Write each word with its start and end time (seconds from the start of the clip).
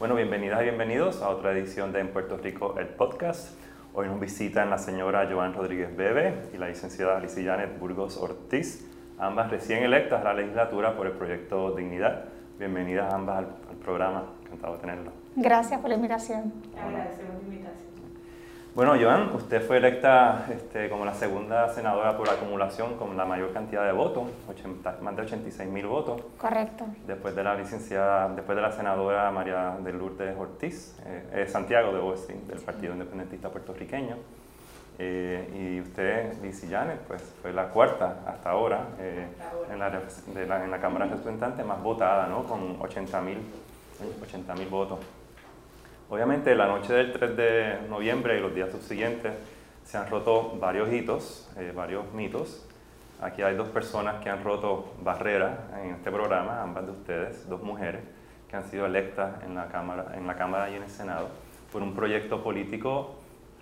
Bueno, 0.00 0.14
bienvenidas 0.14 0.62
y 0.62 0.64
bienvenidos 0.64 1.20
a 1.20 1.28
otra 1.28 1.52
edición 1.52 1.92
de 1.92 2.00
En 2.00 2.08
Puerto 2.08 2.38
Rico, 2.38 2.74
el 2.78 2.86
podcast. 2.86 3.50
Hoy 3.92 4.08
nos 4.08 4.18
visitan 4.18 4.70
la 4.70 4.78
señora 4.78 5.28
Joan 5.30 5.52
Rodríguez 5.52 5.94
Bebe 5.94 6.48
y 6.54 6.56
la 6.56 6.68
licenciada 6.68 7.18
Alicia 7.18 7.52
Janet 7.52 7.78
Burgos 7.78 8.16
Ortiz, 8.16 8.88
ambas 9.18 9.50
recién 9.50 9.82
electas 9.82 10.22
a 10.22 10.24
la 10.24 10.32
legislatura 10.32 10.96
por 10.96 11.06
el 11.06 11.12
proyecto 11.12 11.72
Dignidad. 11.72 12.24
Bienvenidas 12.58 13.12
ambas 13.12 13.40
al, 13.40 13.76
programa, 13.76 14.24
encantado 14.46 14.76
de 14.76 14.80
tenerlo. 14.80 15.12
Gracias 15.36 15.78
por 15.78 15.90
la 15.90 15.96
invitación. 15.96 16.50
Agradecemos 16.82 17.34
la 17.34 17.54
invitación. 17.54 17.89
Bueno, 18.72 18.94
Joan, 19.00 19.34
usted 19.34 19.66
fue 19.66 19.78
electa 19.78 20.46
este, 20.48 20.88
como 20.88 21.04
la 21.04 21.14
segunda 21.14 21.74
senadora 21.74 22.16
por 22.16 22.30
acumulación 22.30 22.94
con 22.96 23.16
la 23.16 23.24
mayor 23.24 23.52
cantidad 23.52 23.84
de 23.84 23.90
votos, 23.90 24.28
más 25.02 25.16
de 25.16 25.22
86 25.22 25.68
mil 25.68 25.88
votos. 25.88 26.22
Correcto. 26.38 26.84
Después 27.04 27.34
de 27.34 27.42
la 27.42 27.56
licenciada, 27.56 28.28
después 28.28 28.54
de 28.54 28.62
la 28.62 28.70
senadora 28.70 29.28
María 29.32 29.76
de 29.82 29.92
Lourdes 29.92 30.36
Ortiz, 30.38 30.96
eh, 31.04 31.46
Santiago 31.48 31.92
de 31.92 32.10
decir, 32.12 32.36
del 32.46 32.60
Partido 32.60 32.92
Independentista 32.92 33.48
Puertorriqueño. 33.48 34.16
Eh, 35.00 35.76
y 35.76 35.80
usted, 35.80 36.40
Liz 36.40 36.64
Janet, 36.70 37.00
pues 37.08 37.22
fue 37.42 37.52
la 37.52 37.70
cuarta 37.70 38.18
hasta 38.24 38.50
ahora, 38.50 38.86
eh, 39.00 39.26
en, 39.72 39.78
la, 39.80 39.90
de 39.90 40.46
la, 40.46 40.64
en, 40.64 40.70
la, 40.70 40.78
Cámara 40.78 41.06
de 41.06 41.12
Representantes 41.12 41.66
más 41.66 41.82
votada, 41.82 42.28
¿no? 42.28 42.44
Con 42.44 42.76
80 42.80 43.20
mil 43.22 43.38
80, 44.22 44.54
votos. 44.70 44.98
Obviamente 46.10 46.56
la 46.56 46.66
noche 46.66 46.92
del 46.92 47.12
3 47.12 47.36
de 47.36 47.78
noviembre 47.88 48.36
y 48.36 48.40
los 48.40 48.52
días 48.52 48.72
subsiguientes 48.72 49.32
se 49.84 49.96
han 49.96 50.10
roto 50.10 50.58
varios 50.58 50.92
hitos, 50.92 51.48
eh, 51.56 51.72
varios 51.72 52.12
mitos. 52.12 52.66
Aquí 53.20 53.42
hay 53.42 53.54
dos 53.54 53.68
personas 53.68 54.20
que 54.20 54.28
han 54.28 54.42
roto 54.42 54.92
barreras 55.04 55.56
en 55.80 55.90
este 55.90 56.10
programa, 56.10 56.62
ambas 56.62 56.86
de 56.86 56.90
ustedes, 56.90 57.48
dos 57.48 57.62
mujeres 57.62 58.00
que 58.48 58.56
han 58.56 58.68
sido 58.68 58.86
electas 58.86 59.40
en 59.44 59.54
la 59.54 59.68
Cámara, 59.68 60.16
en 60.16 60.26
la 60.26 60.34
cámara 60.34 60.68
y 60.68 60.74
en 60.74 60.82
el 60.82 60.90
Senado 60.90 61.28
por 61.70 61.80
un 61.80 61.94
proyecto 61.94 62.42
político 62.42 63.14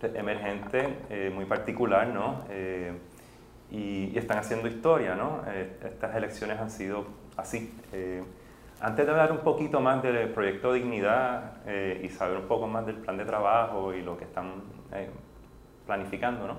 emergente 0.03 0.97
eh, 1.11 1.31
muy 1.35 1.45
particular, 1.45 2.09
¿no? 2.09 2.45
Eh, 2.49 2.93
y, 3.71 4.11
y, 4.15 4.17
están 4.17 4.39
haciendo 4.39 4.69
historia, 4.69 5.15
¿no? 5.15 5.43
estas 5.85 6.17
elecciones 6.17 6.59
han 6.59 6.71
sido 6.71 7.05
así. 7.37 7.75
Antes 8.81 9.07
de 9.07 9.11
hablar 9.11 9.33
un 9.33 9.39
poquito 9.39 9.81
más 9.81 10.01
del 10.05 10.29
proyecto 10.29 10.73
Dignidad 10.73 11.55
eh, 11.67 12.01
y 12.05 12.09
saber 12.11 12.37
un 12.37 12.47
poco 12.47 12.69
más 12.69 12.87
del 12.87 12.95
plan 12.95 13.17
de 13.17 13.25
trabajo 13.25 13.93
y 13.93 14.03
lo 14.03 14.17
que 14.17 14.25
están 14.25 14.53
eh, 14.93 15.11
planificando, 15.85 16.47
¿no? 16.47 16.55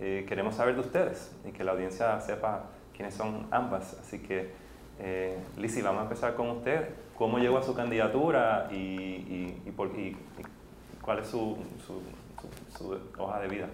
Eh, 0.00 0.24
queremos 0.28 0.56
saber 0.56 0.74
de 0.74 0.80
ustedes 0.80 1.32
y 1.48 1.52
que 1.52 1.62
la 1.62 1.70
audiencia 1.72 2.20
sepa 2.20 2.64
quiénes 2.96 3.14
son 3.14 3.46
ambas. 3.52 3.96
Así 4.00 4.18
que, 4.18 4.50
eh, 4.98 5.38
Lizzy, 5.56 5.82
vamos 5.82 6.00
a 6.00 6.02
empezar 6.04 6.34
con 6.34 6.50
usted. 6.50 6.88
¿Cómo 7.16 7.38
llegó 7.38 7.58
a 7.58 7.62
su 7.62 7.76
candidatura 7.76 8.68
y, 8.72 9.54
cuál 11.00 11.20
es 11.20 11.28
su, 11.28 11.56
su, 11.86 12.02
su, 12.76 12.98
hoja 13.18 13.38
de 13.38 13.46
vida? 13.46 13.68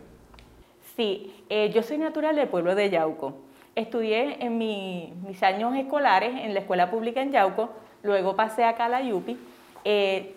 Sí, 0.95 1.45
yo 1.73 1.83
soy 1.83 1.97
natural 1.97 2.37
del 2.37 2.49
pueblo 2.49 2.75
de 2.75 2.91
Yauco 2.91 3.48
estudié 3.79 4.45
en 4.45 4.59
mis 4.59 5.43
años 5.43 5.75
escolares 5.77 6.33
en 6.45 6.53
la 6.55 6.61
escuela 6.61 6.91
pública 6.91 7.23
en 7.23 7.33
Yauco, 7.33 7.71
luego 8.03 8.35
pasé 8.35 8.65
acá 8.65 8.87
a 8.87 8.89
la 8.89 9.03
Yupi, 9.03 9.39
eh, 9.85 10.35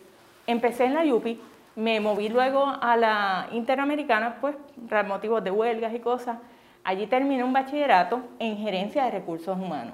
empecé 0.48 0.86
en 0.86 0.94
la 0.94 1.04
Yupi, 1.04 1.40
me 1.76 2.00
moví 2.00 2.30
luego 2.30 2.66
a 2.66 2.96
la 2.98 3.48
Interamericana, 3.52 4.38
pues, 4.40 4.56
por 4.88 5.06
motivos 5.08 5.44
de 5.44 5.52
huelgas 5.52 5.94
y 5.94 6.00
cosas. 6.00 6.38
Allí 6.84 7.08
terminé 7.08 7.44
un 7.44 7.54
bachillerato 7.54 8.22
en 8.40 8.58
gerencia 8.58 9.06
de 9.06 9.12
recursos 9.12 9.58
humanos. 9.58 9.94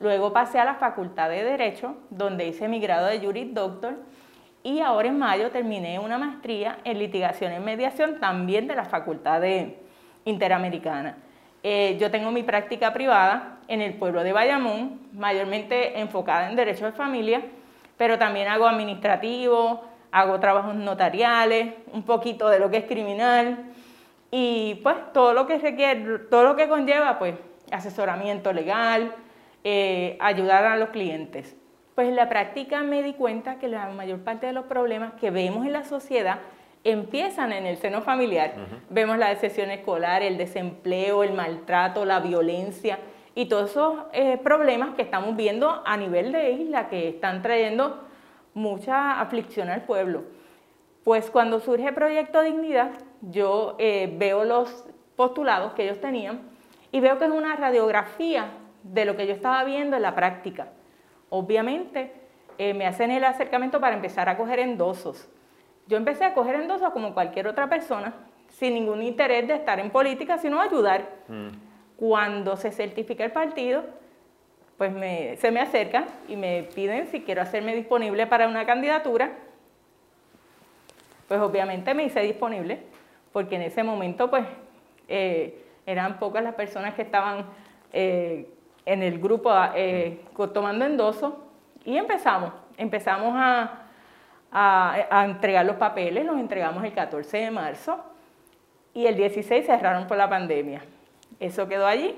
Luego 0.00 0.32
pasé 0.32 0.58
a 0.58 0.64
la 0.64 0.74
Facultad 0.74 1.28
de 1.28 1.44
Derecho, 1.44 1.96
donde 2.08 2.46
hice 2.46 2.68
mi 2.68 2.80
grado 2.80 3.06
de 3.06 3.20
Juris 3.20 3.52
Doctor, 3.52 3.96
y 4.62 4.80
ahora 4.80 5.08
en 5.08 5.18
mayo 5.18 5.50
terminé 5.50 5.98
una 5.98 6.18
maestría 6.18 6.78
en 6.84 6.98
litigación 6.98 7.52
y 7.54 7.60
mediación 7.60 8.18
también 8.18 8.66
de 8.66 8.76
la 8.76 8.84
Facultad 8.84 9.40
de 9.40 9.78
Interamericana. 10.24 11.16
Eh, 11.62 11.98
yo 12.00 12.10
tengo 12.10 12.30
mi 12.30 12.42
práctica 12.42 12.92
privada 12.92 13.58
en 13.68 13.82
el 13.82 13.94
pueblo 13.94 14.24
de 14.24 14.32
Bayamón, 14.32 15.00
mayormente 15.12 16.00
enfocada 16.00 16.48
en 16.48 16.56
derecho 16.56 16.86
de 16.86 16.92
familia, 16.92 17.42
pero 17.98 18.18
también 18.18 18.48
hago 18.48 18.66
administrativo, 18.66 19.84
hago 20.10 20.40
trabajos 20.40 20.74
notariales, 20.74 21.74
un 21.92 22.02
poquito 22.02 22.48
de 22.48 22.58
lo 22.58 22.70
que 22.70 22.78
es 22.78 22.84
criminal 22.84 23.58
y 24.30 24.76
pues 24.82 24.96
todo 25.12 25.34
lo 25.34 25.46
que 25.46 25.58
requiere, 25.58 26.18
todo 26.30 26.44
lo 26.44 26.56
que 26.56 26.68
conlleva 26.68 27.18
pues 27.18 27.34
asesoramiento 27.70 28.52
legal, 28.52 29.14
eh, 29.62 30.16
ayudar 30.20 30.64
a 30.64 30.76
los 30.76 30.88
clientes. 30.88 31.56
Pues 31.94 32.08
en 32.08 32.16
la 32.16 32.28
práctica 32.28 32.82
me 32.82 33.02
di 33.02 33.12
cuenta 33.12 33.58
que 33.58 33.68
la 33.68 33.90
mayor 33.90 34.20
parte 34.20 34.46
de 34.46 34.54
los 34.54 34.64
problemas 34.64 35.12
que 35.20 35.30
vemos 35.30 35.66
en 35.66 35.72
la 35.74 35.84
sociedad 35.84 36.38
empiezan 36.84 37.52
en 37.52 37.66
el 37.66 37.76
seno 37.76 38.02
familiar. 38.02 38.54
Vemos 38.88 39.18
la 39.18 39.28
decepción 39.28 39.70
escolar, 39.70 40.22
el 40.22 40.38
desempleo, 40.38 41.22
el 41.22 41.32
maltrato, 41.32 42.04
la 42.04 42.20
violencia 42.20 42.98
y 43.34 43.46
todos 43.46 43.70
esos 43.70 43.98
eh, 44.12 44.38
problemas 44.38 44.94
que 44.94 45.02
estamos 45.02 45.36
viendo 45.36 45.82
a 45.84 45.96
nivel 45.96 46.32
de 46.32 46.52
isla 46.52 46.88
que 46.88 47.08
están 47.08 47.42
trayendo 47.42 48.04
mucha 48.54 49.20
aflicción 49.20 49.68
al 49.68 49.82
pueblo. 49.82 50.24
Pues 51.04 51.30
cuando 51.30 51.60
surge 51.60 51.92
Proyecto 51.92 52.42
Dignidad, 52.42 52.90
yo 53.22 53.76
eh, 53.78 54.12
veo 54.18 54.44
los 54.44 54.84
postulados 55.16 55.72
que 55.72 55.84
ellos 55.84 56.00
tenían 56.00 56.40
y 56.92 57.00
veo 57.00 57.18
que 57.18 57.26
es 57.26 57.30
una 57.30 57.56
radiografía 57.56 58.50
de 58.82 59.04
lo 59.04 59.16
que 59.16 59.26
yo 59.26 59.34
estaba 59.34 59.62
viendo 59.64 59.96
en 59.96 60.02
la 60.02 60.14
práctica. 60.14 60.68
Obviamente, 61.28 62.12
eh, 62.58 62.74
me 62.74 62.86
hacen 62.86 63.10
el 63.10 63.24
acercamiento 63.24 63.80
para 63.80 63.94
empezar 63.94 64.28
a 64.28 64.36
coger 64.36 64.58
endosos 64.58 65.28
yo 65.90 65.96
empecé 65.96 66.24
a 66.24 66.34
coger 66.34 66.54
endosos 66.54 66.90
como 66.90 67.12
cualquier 67.14 67.48
otra 67.48 67.68
persona, 67.68 68.14
sin 68.48 68.74
ningún 68.74 69.02
interés 69.02 69.48
de 69.48 69.54
estar 69.54 69.80
en 69.80 69.90
política, 69.90 70.38
sino 70.38 70.60
ayudar. 70.60 71.08
Mm. 71.26 71.48
Cuando 71.96 72.56
se 72.56 72.70
certifica 72.70 73.24
el 73.24 73.32
partido, 73.32 73.82
pues 74.78 74.92
se 75.40 75.50
me 75.50 75.60
acercan 75.60 76.06
y 76.28 76.36
me 76.36 76.62
piden 76.74 77.08
si 77.08 77.22
quiero 77.22 77.42
hacerme 77.42 77.74
disponible 77.74 78.26
para 78.28 78.46
una 78.46 78.64
candidatura. 78.64 79.32
Pues 81.26 81.40
obviamente 81.40 81.92
me 81.92 82.04
hice 82.04 82.20
disponible, 82.20 82.78
porque 83.32 83.56
en 83.56 83.62
ese 83.62 83.82
momento 83.82 84.30
pues 84.30 84.44
eh, 85.08 85.64
eran 85.84 86.20
pocas 86.20 86.44
las 86.44 86.54
personas 86.54 86.94
que 86.94 87.02
estaban 87.02 87.46
eh, 87.92 88.48
en 88.86 89.02
el 89.02 89.18
grupo 89.18 89.52
eh, 89.74 90.20
tomando 90.54 90.84
endosos 90.84 91.34
y 91.84 91.96
empezamos, 91.96 92.52
empezamos 92.78 93.34
a, 93.36 93.89
a, 94.52 95.24
entregar 95.24 95.64
los 95.64 95.76
papeles, 95.76 96.24
los 96.24 96.38
entregamos 96.38 96.84
el 96.84 96.92
14 96.92 97.36
de 97.38 97.50
marzo 97.50 98.02
y 98.94 99.06
el 99.06 99.16
16 99.16 99.66
cerraron 99.66 100.06
por 100.06 100.16
la 100.16 100.28
pandemia. 100.28 100.82
Eso 101.38 101.68
quedó 101.68 101.86
allí 101.86 102.16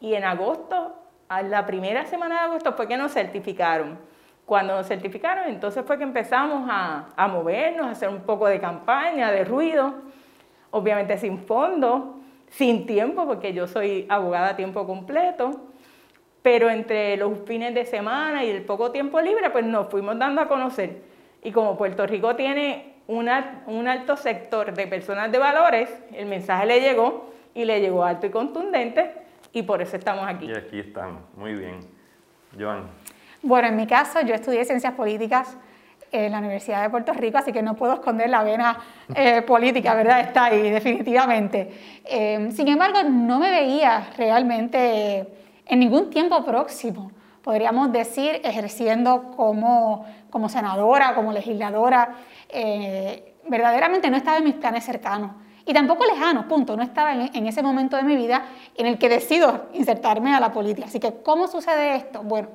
y 0.00 0.14
en 0.14 0.24
agosto, 0.24 0.96
la 1.28 1.66
primera 1.66 2.06
semana 2.06 2.36
de 2.36 2.40
agosto 2.42 2.72
fue 2.74 2.86
que 2.86 2.96
nos 2.96 3.12
certificaron. 3.12 3.98
Cuando 4.46 4.76
nos 4.76 4.86
certificaron, 4.86 5.48
entonces 5.48 5.84
fue 5.86 5.96
que 5.96 6.04
empezamos 6.04 6.68
a, 6.70 7.06
a 7.16 7.28
movernos, 7.28 7.86
a 7.86 7.90
hacer 7.90 8.10
un 8.10 8.20
poco 8.20 8.46
de 8.46 8.60
campaña, 8.60 9.32
de 9.32 9.44
ruido, 9.44 9.94
obviamente 10.70 11.16
sin 11.16 11.38
fondo, 11.38 12.20
sin 12.50 12.86
tiempo, 12.86 13.26
porque 13.26 13.54
yo 13.54 13.66
soy 13.66 14.06
abogada 14.08 14.50
a 14.50 14.56
tiempo 14.56 14.86
completo, 14.86 15.50
pero 16.42 16.68
entre 16.68 17.16
los 17.16 17.38
fines 17.46 17.74
de 17.74 17.86
semana 17.86 18.44
y 18.44 18.50
el 18.50 18.62
poco 18.64 18.92
tiempo 18.92 19.18
libre, 19.20 19.48
pues 19.48 19.64
nos 19.64 19.88
fuimos 19.88 20.18
dando 20.18 20.42
a 20.42 20.46
conocer. 20.46 21.13
Y 21.44 21.52
como 21.52 21.76
Puerto 21.76 22.06
Rico 22.06 22.34
tiene 22.34 22.94
un 23.06 23.28
alto 23.28 24.16
sector 24.16 24.74
de 24.74 24.86
personas 24.86 25.30
de 25.30 25.38
valores, 25.38 25.90
el 26.12 26.26
mensaje 26.26 26.66
le 26.66 26.80
llegó 26.80 27.30
y 27.54 27.64
le 27.64 27.80
llegó 27.80 28.02
alto 28.02 28.26
y 28.26 28.30
contundente 28.30 29.12
y 29.52 29.62
por 29.62 29.80
eso 29.80 29.96
estamos 29.96 30.26
aquí. 30.26 30.46
Y 30.46 30.56
aquí 30.56 30.80
estamos, 30.80 31.22
muy 31.36 31.54
bien. 31.54 31.80
Joan. 32.58 32.88
Bueno, 33.42 33.68
en 33.68 33.76
mi 33.76 33.86
caso 33.86 34.20
yo 34.22 34.34
estudié 34.34 34.64
ciencias 34.64 34.94
políticas 34.94 35.56
en 36.10 36.32
la 36.32 36.38
Universidad 36.38 36.82
de 36.82 36.90
Puerto 36.90 37.12
Rico, 37.12 37.38
así 37.38 37.52
que 37.52 37.62
no 37.62 37.74
puedo 37.74 37.94
esconder 37.94 38.30
la 38.30 38.42
vena 38.42 38.78
eh, 39.14 39.42
política, 39.46 39.94
¿verdad? 39.94 40.20
Está 40.20 40.46
ahí, 40.46 40.70
definitivamente. 40.70 42.00
Eh, 42.04 42.48
sin 42.52 42.68
embargo, 42.68 43.02
no 43.02 43.38
me 43.38 43.50
veía 43.50 44.08
realmente 44.16 45.26
en 45.66 45.78
ningún 45.78 46.10
tiempo 46.10 46.44
próximo 46.44 47.10
podríamos 47.44 47.92
decir, 47.92 48.40
ejerciendo 48.42 49.30
como, 49.36 50.06
como 50.30 50.48
senadora, 50.48 51.14
como 51.14 51.30
legisladora, 51.30 52.16
eh, 52.48 53.34
verdaderamente 53.46 54.10
no 54.10 54.16
estaba 54.16 54.38
en 54.38 54.44
mis 54.44 54.54
planes 54.54 54.84
cercanos. 54.84 55.32
Y 55.66 55.74
tampoco 55.74 56.04
lejanos, 56.06 56.46
punto. 56.46 56.74
No 56.76 56.82
estaba 56.82 57.12
en, 57.12 57.46
ese 57.46 57.62
momento 57.62 57.96
de 57.96 58.02
mi 58.02 58.16
vida 58.16 58.46
en 58.74 58.86
el 58.86 58.98
que 58.98 59.10
decido 59.10 59.66
insertarme 59.74 60.34
a 60.34 60.40
la 60.40 60.52
política. 60.52 60.86
Así 60.86 60.98
que, 60.98 61.22
¿cómo 61.22 61.46
sucede 61.46 61.96
esto? 61.96 62.22
Bueno, 62.22 62.48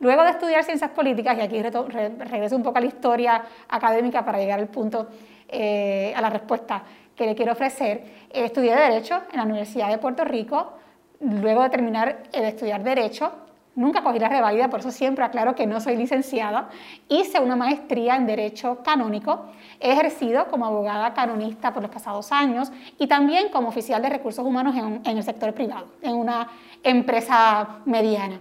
luego 0.00 0.22
de 0.22 0.30
estudiar 0.30 0.64
ciencias 0.64 0.90
políticas, 0.90 1.36
y 1.38 1.40
aquí 1.40 1.62
regreso 1.62 2.56
un 2.56 2.62
poco 2.62 2.78
a 2.78 2.80
la 2.80 2.86
historia 2.86 3.42
académica 3.68 4.24
para 4.24 4.38
llegar 4.38 4.58
al 4.58 4.68
punto, 4.68 5.08
eh, 5.48 6.12
a 6.14 6.20
la 6.20 6.30
respuesta 6.30 6.82
que 7.14 7.24
le 7.24 7.34
quiero 7.34 7.52
ofrecer, 7.52 8.04
estudié 8.30 8.74
Derecho 8.74 9.22
en 9.32 9.38
la 9.38 9.44
Universidad 9.44 9.88
de 9.88 9.96
Puerto 9.96 10.24
Rico. 10.24 10.74
Luego 11.20 11.62
de 11.62 11.70
terminar 11.70 12.24
de 12.30 12.48
estudiar 12.48 12.82
Derecho, 12.82 13.45
Nunca 13.76 14.02
cogí 14.02 14.18
la 14.18 14.30
revalida, 14.30 14.70
por 14.70 14.80
eso 14.80 14.90
siempre 14.90 15.22
aclaro 15.22 15.54
que 15.54 15.66
no 15.66 15.82
soy 15.82 15.96
licenciada. 15.96 16.70
Hice 17.10 17.40
una 17.40 17.56
maestría 17.56 18.16
en 18.16 18.26
Derecho 18.26 18.78
Canónico. 18.82 19.46
He 19.78 19.92
ejercido 19.92 20.48
como 20.48 20.64
abogada 20.64 21.12
canonista 21.12 21.74
por 21.74 21.82
los 21.82 21.92
pasados 21.92 22.32
años 22.32 22.72
y 22.98 23.06
también 23.06 23.50
como 23.50 23.68
oficial 23.68 24.00
de 24.00 24.08
recursos 24.08 24.44
humanos 24.46 24.74
en, 24.74 25.02
en 25.04 25.18
el 25.18 25.22
sector 25.22 25.52
privado, 25.52 25.88
en 26.00 26.14
una 26.14 26.48
empresa 26.82 27.80
mediana. 27.84 28.40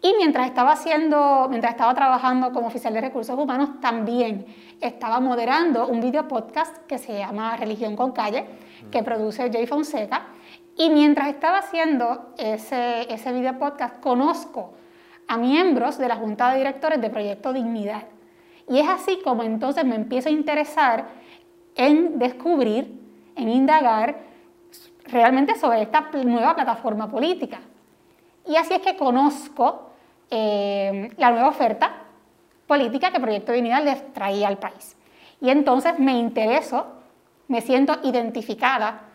Y 0.00 0.14
mientras 0.16 0.46
estaba 0.46 0.72
haciendo, 0.72 1.46
mientras 1.50 1.74
estaba 1.74 1.94
trabajando 1.94 2.50
como 2.50 2.68
oficial 2.68 2.94
de 2.94 3.02
recursos 3.02 3.38
humanos, 3.38 3.82
también 3.82 4.46
estaba 4.80 5.20
moderando 5.20 5.88
un 5.88 6.00
video 6.00 6.26
podcast 6.26 6.74
que 6.86 6.96
se 6.96 7.18
llama 7.18 7.54
Religión 7.58 7.96
con 7.96 8.12
Calle, 8.12 8.46
que 8.90 9.02
produce 9.02 9.50
Jay 9.52 9.66
Fonseca. 9.66 10.28
Y 10.80 10.88
mientras 10.88 11.28
estaba 11.28 11.58
haciendo 11.58 12.32
ese, 12.38 13.12
ese 13.12 13.32
video 13.34 13.58
podcast, 13.58 14.00
conozco 14.00 14.72
a 15.28 15.36
miembros 15.36 15.98
de 15.98 16.08
la 16.08 16.16
Junta 16.16 16.52
de 16.52 16.56
Directores 16.56 17.02
de 17.02 17.10
Proyecto 17.10 17.52
Dignidad. 17.52 18.04
Y 18.66 18.78
es 18.78 18.88
así 18.88 19.20
como 19.22 19.42
entonces 19.42 19.84
me 19.84 19.94
empiezo 19.94 20.30
a 20.30 20.32
interesar 20.32 21.08
en 21.74 22.18
descubrir, 22.18 22.98
en 23.36 23.50
indagar 23.50 24.20
realmente 25.04 25.54
sobre 25.56 25.82
esta 25.82 26.08
nueva 26.24 26.54
plataforma 26.54 27.10
política. 27.10 27.60
Y 28.46 28.56
así 28.56 28.72
es 28.72 28.80
que 28.80 28.96
conozco 28.96 29.90
eh, 30.30 31.10
la 31.18 31.30
nueva 31.30 31.48
oferta 31.48 32.04
política 32.66 33.12
que 33.12 33.20
Proyecto 33.20 33.52
Dignidad 33.52 33.84
les 33.84 34.14
traía 34.14 34.48
al 34.48 34.56
país. 34.56 34.96
Y 35.42 35.50
entonces 35.50 35.98
me 35.98 36.12
intereso, 36.12 36.86
me 37.48 37.60
siento 37.60 37.98
identificada 38.02 39.09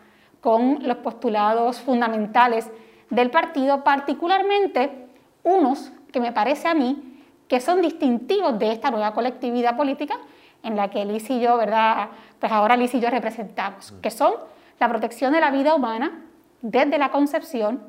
con 0.46 0.86
los 0.86 0.98
postulados 0.98 1.80
fundamentales 1.80 2.70
del 3.10 3.32
partido, 3.32 3.82
particularmente 3.82 5.08
unos 5.42 5.90
que 6.12 6.20
me 6.20 6.30
parece 6.30 6.68
a 6.68 6.74
mí 6.74 7.20
que 7.48 7.58
son 7.58 7.82
distintivos 7.82 8.56
de 8.56 8.70
esta 8.70 8.92
nueva 8.92 9.12
colectividad 9.12 9.76
política 9.76 10.14
en 10.62 10.76
la 10.76 10.88
que 10.88 11.04
Liz 11.04 11.28
y 11.30 11.40
yo, 11.40 11.56
¿verdad? 11.56 12.10
Pues 12.38 12.52
ahora 12.52 12.76
Liz 12.76 12.94
y 12.94 13.00
yo 13.00 13.10
representamos, 13.10 13.90
que 14.00 14.12
son 14.12 14.34
la 14.78 14.88
protección 14.88 15.32
de 15.32 15.40
la 15.40 15.50
vida 15.50 15.74
humana 15.74 16.22
desde 16.62 16.96
la 16.96 17.10
concepción 17.10 17.82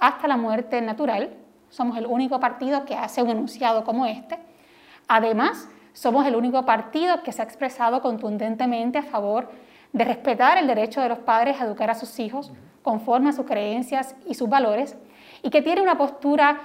hasta 0.00 0.26
la 0.26 0.36
muerte 0.36 0.80
natural, 0.80 1.30
somos 1.68 1.96
el 1.96 2.06
único 2.06 2.40
partido 2.40 2.84
que 2.86 2.96
hace 2.96 3.22
un 3.22 3.30
enunciado 3.30 3.84
como 3.84 4.04
este. 4.06 4.36
Además, 5.06 5.68
somos 5.92 6.26
el 6.26 6.34
único 6.34 6.64
partido 6.64 7.22
que 7.22 7.30
se 7.30 7.40
ha 7.40 7.44
expresado 7.44 8.02
contundentemente 8.02 8.98
a 8.98 9.04
favor 9.04 9.44
de 9.44 9.69
respetar 9.92 10.58
el 10.58 10.66
derecho 10.66 11.00
de 11.00 11.08
los 11.08 11.18
padres 11.18 11.60
a 11.60 11.64
educar 11.64 11.90
a 11.90 11.94
sus 11.94 12.18
hijos 12.18 12.52
conforme 12.82 13.30
a 13.30 13.32
sus 13.32 13.46
creencias 13.46 14.14
y 14.26 14.34
sus 14.34 14.48
valores 14.48 14.96
y 15.42 15.50
que 15.50 15.62
tiene 15.62 15.80
una 15.80 15.98
postura 15.98 16.60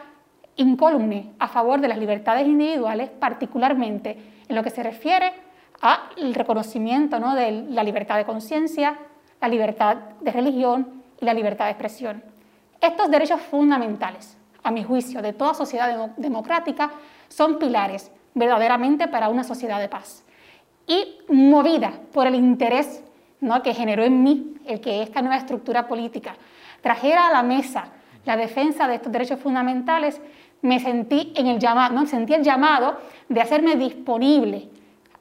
incólume 0.56 1.32
a 1.40 1.48
favor 1.48 1.82
de 1.82 1.88
las 1.88 1.98
libertades 1.98 2.48
individuales, 2.48 3.10
particularmente 3.10 4.18
en 4.48 4.56
lo 4.56 4.64
que 4.64 4.70
se 4.70 4.84
refiere 4.84 5.34
al 5.82 6.34
reconocimiento 6.34 7.20
¿no? 7.20 7.36
de 7.36 7.52
la 7.70 7.84
libertad 7.84 8.18
de 8.18 8.26
conciencia, 8.26 8.98
la 9.42 9.48
libertad 9.48 9.98
de 10.22 10.32
religión 10.32 11.04
y 11.20 11.26
la 11.26 11.34
libertad 11.34 11.66
de 11.66 11.72
expresión. 11.72 12.24
Estos 12.80 13.10
derechos 13.10 13.42
fundamentales 13.42 14.38
a 14.64 14.72
mi 14.72 14.84
juicio, 14.84 15.22
de 15.22 15.34
toda 15.34 15.54
sociedad 15.54 16.10
democrática, 16.18 16.92
son 17.28 17.60
pilares 17.60 18.12
verdaderamente 18.34 19.08
para 19.08 19.30
una 19.30 19.44
sociedad 19.44 19.80
de 19.80 19.90
paz. 19.90 20.24
Y 20.88 21.20
movida 21.30 21.94
por 22.12 22.28
el 22.28 22.36
interés 22.36 23.04
¿no? 23.42 23.62
que 23.62 23.74
generó 23.74 24.04
en 24.04 24.24
mí 24.24 24.56
el 24.66 24.82
que 24.82 25.02
esta 25.02 25.22
nueva 25.22 25.38
estructura 25.38 25.88
política 25.88 26.36
trajera 26.82 27.28
a 27.28 27.32
la 27.32 27.44
mesa 27.44 27.90
la 28.26 28.38
defensa 28.38 28.88
de 28.88 28.96
estos 28.96 29.12
derechos 29.12 29.40
fundamentales, 29.40 30.20
me 30.64 30.80
sentí, 30.80 31.32
en 31.36 31.46
el 31.46 31.60
llamado, 31.60 31.94
¿no? 31.94 32.08
sentí 32.08 32.34
el 32.34 32.44
llamado 32.44 32.98
de 33.30 33.40
hacerme 33.40 33.76
disponible 33.76 34.68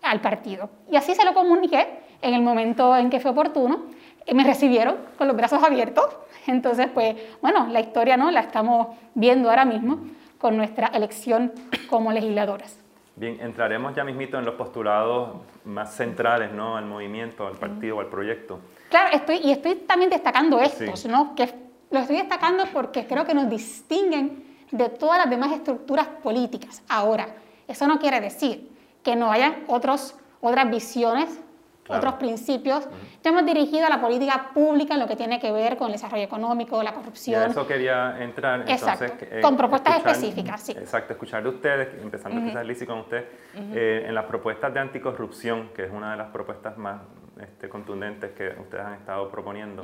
al 0.00 0.22
partido. 0.22 0.70
Y 0.90 0.96
así 0.96 1.14
se 1.14 1.24
lo 1.24 1.34
comuniqué 1.34 1.86
en 2.22 2.32
el 2.32 2.40
momento 2.40 2.96
en 2.96 3.10
que 3.10 3.20
fue 3.20 3.32
oportuno. 3.32 3.84
Y 4.26 4.34
me 4.34 4.42
recibieron 4.42 4.96
con 5.18 5.28
los 5.28 5.36
brazos 5.36 5.62
abiertos 5.62 6.06
entonces, 6.46 6.88
pues, 6.92 7.16
bueno, 7.40 7.66
la 7.68 7.80
historia 7.80 8.16
no 8.16 8.30
la 8.30 8.40
estamos 8.40 8.88
viendo 9.14 9.48
ahora 9.48 9.64
mismo 9.64 10.00
con 10.38 10.56
nuestra 10.56 10.88
elección 10.88 11.52
como 11.88 12.12
legisladoras. 12.12 12.83
Bien, 13.16 13.38
entraremos 13.40 13.94
ya 13.94 14.02
mismito 14.02 14.38
en 14.38 14.44
los 14.44 14.54
postulados 14.54 15.36
más 15.64 15.94
centrales, 15.94 16.52
¿no? 16.52 16.76
Al 16.76 16.84
movimiento, 16.84 17.46
al 17.46 17.54
partido, 17.54 18.00
al 18.00 18.06
proyecto. 18.06 18.58
Claro, 18.90 19.14
estoy, 19.14 19.36
y 19.36 19.52
estoy 19.52 19.76
también 19.76 20.10
destacando 20.10 20.60
estos, 20.60 21.06
¿no? 21.06 21.34
Que 21.36 21.44
los 21.90 22.02
estoy 22.02 22.16
destacando 22.16 22.64
porque 22.72 23.06
creo 23.06 23.24
que 23.24 23.34
nos 23.34 23.48
distinguen 23.48 24.44
de 24.72 24.88
todas 24.88 25.18
las 25.18 25.30
demás 25.30 25.52
estructuras 25.52 26.08
políticas. 26.22 26.82
Ahora, 26.88 27.28
eso 27.68 27.86
no 27.86 28.00
quiere 28.00 28.20
decir 28.20 28.68
que 29.04 29.14
no 29.14 29.30
haya 29.30 29.60
otros, 29.68 30.16
otras 30.40 30.68
visiones 30.68 31.40
otros 31.88 32.14
principios. 32.14 32.88
hemos 33.22 33.44
dirigido 33.44 33.86
a 33.86 33.90
la 33.90 34.00
política 34.00 34.50
pública 34.54 34.94
en 34.94 35.00
lo 35.00 35.06
que 35.06 35.16
tiene 35.16 35.38
que 35.38 35.52
ver 35.52 35.76
con 35.76 35.88
el 35.88 35.92
desarrollo 35.92 36.22
económico, 36.22 36.82
la 36.82 36.92
corrupción. 36.92 37.40
Y 37.40 37.44
a 37.44 37.46
eso 37.48 37.66
quería 37.66 38.22
entrar. 38.22 38.64
Exacto, 38.68 39.04
eh, 39.20 39.40
con 39.42 39.56
propuestas 39.56 39.98
específicas, 39.98 40.62
sí. 40.62 40.72
Exacto, 40.72 41.12
escuchar 41.12 41.42
de 41.42 41.48
ustedes, 41.48 42.02
empezando 42.02 42.40
uh 42.40 42.44
quizás 42.44 42.66
Lizzy 42.66 42.86
con 42.86 42.98
usted, 43.00 43.24
eh, 43.54 44.04
en 44.06 44.14
las 44.14 44.24
propuestas 44.24 44.72
de 44.72 44.80
anticorrupción, 44.80 45.70
que 45.74 45.84
es 45.84 45.90
una 45.90 46.12
de 46.12 46.16
las 46.18 46.30
propuestas 46.30 46.76
más 46.76 47.00
este, 47.40 47.68
contundentes 47.68 48.32
que 48.32 48.48
ustedes 48.60 48.84
han 48.84 48.94
estado 48.94 49.30
proponiendo. 49.30 49.82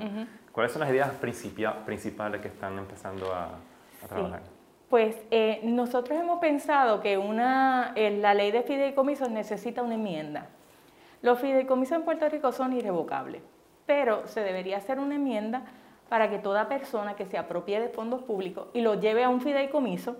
¿Cuáles 0.53 0.73
son 0.73 0.81
las 0.81 0.91
ideas 0.91 1.11
principales 1.11 2.41
que 2.41 2.49
están 2.49 2.79
empezando 2.79 3.33
a, 3.33 3.51
trabajar? 4.09 4.41
Pues 4.89 5.17
eh, 5.31 5.61
nosotros 5.63 6.19
hemos 6.19 6.41
pensado 6.41 7.01
que 7.01 7.17
una, 7.17 7.95
la 7.95 8.35
ley 8.35 8.51
de 8.51 8.63
fideicomisos 8.63 9.31
necesita 9.31 9.83
una 9.83 9.95
enmienda. 9.95 10.49
Los 11.23 11.39
fideicomisos 11.39 11.99
en 11.99 12.05
Puerto 12.05 12.29
Rico 12.29 12.53
son 12.53 12.73
irrevocables, 12.73 13.43
pero 13.87 14.27
se 14.27 14.41
debería 14.41 14.79
hacer 14.79 14.99
una 14.99 15.17
enmienda 15.17 15.63
para 16.09 16.29
que 16.31 16.39
toda 16.39 16.69
persona 16.69 17.15
que 17.15 17.27
se 17.27 17.39
apropie 17.39 17.79
de 17.81 17.89
fondos 17.89 18.23
públicos 18.23 18.69
y 18.73 18.81
lo 18.81 19.01
lleve 19.01 19.23
a 19.23 19.29
un 19.29 19.41
fideicomiso, 19.41 20.17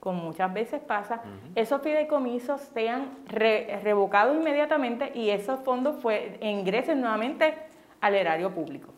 como 0.00 0.22
muchas 0.22 0.52
veces 0.52 0.80
pasa, 0.80 1.22
esos 1.54 1.80
fideicomisos 1.80 2.60
sean 2.60 3.10
revocados 3.26 4.36
inmediatamente 4.36 5.10
y 5.14 5.30
esos 5.30 5.60
fondos 5.60 5.96
ingresen 6.40 7.00
nuevamente 7.00 7.54
al 8.00 8.14
erario 8.14 8.52
público. 8.52 8.92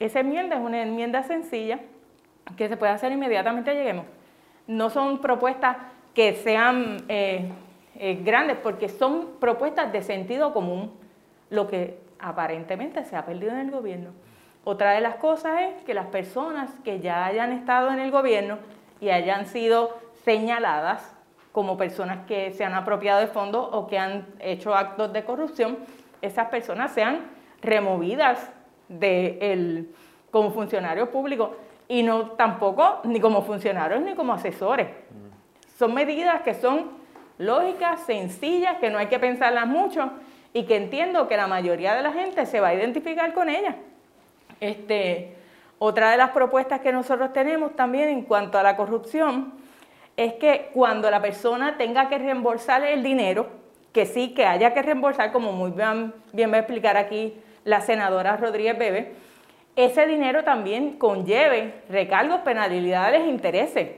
Esa 0.00 0.20
enmienda 0.20 0.56
es 0.56 0.62
una 0.62 0.82
enmienda 0.82 1.22
sencilla 1.22 1.78
que 2.56 2.68
se 2.68 2.76
puede 2.76 2.92
hacer 2.92 3.12
inmediatamente, 3.12 3.74
lleguemos. 3.74 4.06
No 4.66 4.90
son 4.90 5.20
propuestas 5.20 5.76
que 6.14 6.34
sean 6.34 7.04
eh, 7.08 7.50
eh, 8.02 8.18
grandes 8.24 8.56
porque 8.56 8.88
son 8.88 9.32
propuestas 9.38 9.92
de 9.92 10.00
sentido 10.00 10.54
común, 10.54 10.90
lo 11.50 11.68
que 11.68 11.98
aparentemente 12.18 13.04
se 13.04 13.14
ha 13.14 13.26
perdido 13.26 13.52
en 13.52 13.58
el 13.58 13.70
gobierno. 13.70 14.12
Otra 14.64 14.92
de 14.92 15.02
las 15.02 15.16
cosas 15.16 15.60
es 15.60 15.84
que 15.84 15.92
las 15.92 16.06
personas 16.06 16.70
que 16.82 17.00
ya 17.00 17.26
hayan 17.26 17.52
estado 17.52 17.90
en 17.90 17.98
el 17.98 18.10
gobierno 18.10 18.56
y 19.02 19.10
hayan 19.10 19.44
sido 19.44 19.98
señaladas 20.24 21.14
como 21.52 21.76
personas 21.76 22.24
que 22.26 22.52
se 22.52 22.64
han 22.64 22.72
apropiado 22.72 23.20
de 23.20 23.26
fondos 23.26 23.68
o 23.70 23.86
que 23.86 23.98
han 23.98 24.28
hecho 24.38 24.74
actos 24.74 25.12
de 25.12 25.22
corrupción, 25.22 25.76
esas 26.22 26.48
personas 26.48 26.92
sean 26.92 27.20
removidas 27.60 28.50
de 28.88 29.90
como 30.30 30.52
funcionarios 30.52 31.10
públicos 31.10 31.50
y 31.86 32.02
no 32.02 32.30
tampoco 32.30 33.00
ni 33.04 33.20
como 33.20 33.42
funcionarios 33.42 34.00
ni 34.00 34.14
como 34.14 34.32
asesores. 34.32 34.88
Son 35.76 35.92
medidas 35.92 36.40
que 36.40 36.54
son 36.54 36.99
lógicas, 37.40 38.02
sencillas, 38.02 38.76
que 38.76 38.90
no 38.90 38.98
hay 38.98 39.06
que 39.06 39.18
pensarlas 39.18 39.66
mucho 39.66 40.10
y 40.52 40.64
que 40.64 40.76
entiendo 40.76 41.26
que 41.26 41.38
la 41.38 41.46
mayoría 41.46 41.94
de 41.94 42.02
la 42.02 42.12
gente 42.12 42.44
se 42.44 42.60
va 42.60 42.68
a 42.68 42.74
identificar 42.74 43.32
con 43.32 43.48
ellas. 43.48 43.74
Este, 44.60 45.34
otra 45.78 46.10
de 46.10 46.18
las 46.18 46.30
propuestas 46.30 46.80
que 46.80 46.92
nosotros 46.92 47.32
tenemos 47.32 47.74
también 47.74 48.10
en 48.10 48.22
cuanto 48.22 48.58
a 48.58 48.62
la 48.62 48.76
corrupción 48.76 49.54
es 50.18 50.34
que 50.34 50.70
cuando 50.74 51.10
la 51.10 51.22
persona 51.22 51.78
tenga 51.78 52.10
que 52.10 52.18
reembolsar 52.18 52.84
el 52.84 53.02
dinero, 53.02 53.46
que 53.90 54.04
sí, 54.04 54.34
que 54.34 54.44
haya 54.44 54.74
que 54.74 54.82
reembolsar, 54.82 55.32
como 55.32 55.52
muy 55.52 55.70
bien, 55.70 56.12
bien 56.34 56.52
va 56.52 56.56
a 56.56 56.60
explicar 56.60 56.98
aquí 56.98 57.40
la 57.64 57.80
senadora 57.80 58.36
Rodríguez 58.36 58.78
Bebe, 58.78 59.14
ese 59.76 60.06
dinero 60.06 60.44
también 60.44 60.98
conlleve 60.98 61.72
recargos, 61.88 62.40
penalidades 62.40 63.22
e 63.22 63.28
intereses, 63.28 63.88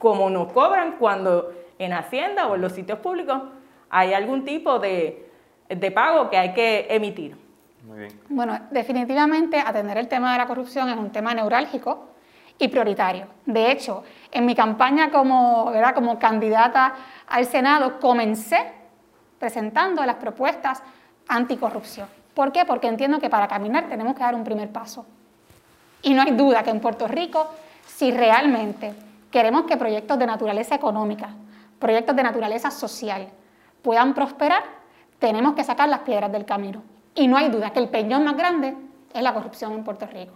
como 0.00 0.28
nos 0.30 0.52
cobran 0.52 0.96
cuando 0.98 1.52
en 1.84 1.92
Hacienda 1.92 2.46
o 2.46 2.54
en 2.54 2.60
los 2.60 2.72
sitios 2.72 2.98
públicos 2.98 3.42
hay 3.90 4.14
algún 4.14 4.44
tipo 4.44 4.78
de, 4.78 5.30
pago 5.94 6.30
que 6.30 6.38
hay 6.38 6.54
que 6.54 6.86
emitir. 6.90 7.36
Muy 7.86 7.98
bien. 7.98 8.20
Bueno, 8.28 8.58
definitivamente 8.70 9.58
atender 9.58 9.98
el 9.98 10.08
tema 10.08 10.32
de 10.32 10.38
la 10.38 10.46
corrupción 10.46 10.88
es 10.88 10.96
un 10.96 11.10
tema 11.10 11.34
neurálgico 11.34 12.08
y 12.58 12.68
prioritario. 12.68 13.26
De 13.44 13.70
hecho, 13.70 14.04
en 14.30 14.46
mi 14.46 14.54
campaña 14.54 15.10
como, 15.10 15.70
¿verdad? 15.70 15.94
como 15.94 16.18
candidata 16.18 16.94
al 17.28 17.44
Senado 17.44 18.00
comencé 18.00 18.72
presentando 19.38 20.04
las 20.06 20.16
propuestas 20.16 20.82
anticorrupción. 21.28 22.08
¿Por 22.34 22.52
qué? 22.52 22.64
Porque 22.64 22.86
entiendo 22.86 23.18
que 23.18 23.28
para 23.28 23.48
caminar 23.48 23.88
tenemos 23.88 24.14
que 24.14 24.22
dar 24.22 24.34
un 24.34 24.44
primer 24.44 24.70
paso. 24.70 25.04
Y 26.02 26.14
no 26.14 26.22
hay 26.22 26.32
duda 26.32 26.62
que 26.62 26.70
en 26.70 26.80
Puerto 26.80 27.06
Rico, 27.06 27.50
si 27.86 28.10
realmente 28.10 28.94
queremos 29.30 29.64
que 29.64 29.76
proyectos 29.76 30.18
de 30.18 30.26
naturaleza 30.26 30.74
económica, 30.74 31.30
proyectos 31.82 32.14
de 32.14 32.22
naturaleza 32.22 32.70
social 32.70 33.28
puedan 33.82 34.14
prosperar, 34.14 34.62
tenemos 35.18 35.54
que 35.54 35.64
sacar 35.64 35.88
las 35.88 36.00
piedras 36.00 36.30
del 36.30 36.44
camino. 36.44 36.80
Y 37.12 37.26
no 37.26 37.36
hay 37.36 37.50
duda 37.50 37.70
que 37.70 37.80
el 37.80 37.88
peñón 37.88 38.24
más 38.24 38.36
grande 38.36 38.76
es 39.12 39.22
la 39.22 39.34
corrupción 39.34 39.72
en 39.72 39.82
Puerto 39.82 40.06
Rico, 40.06 40.32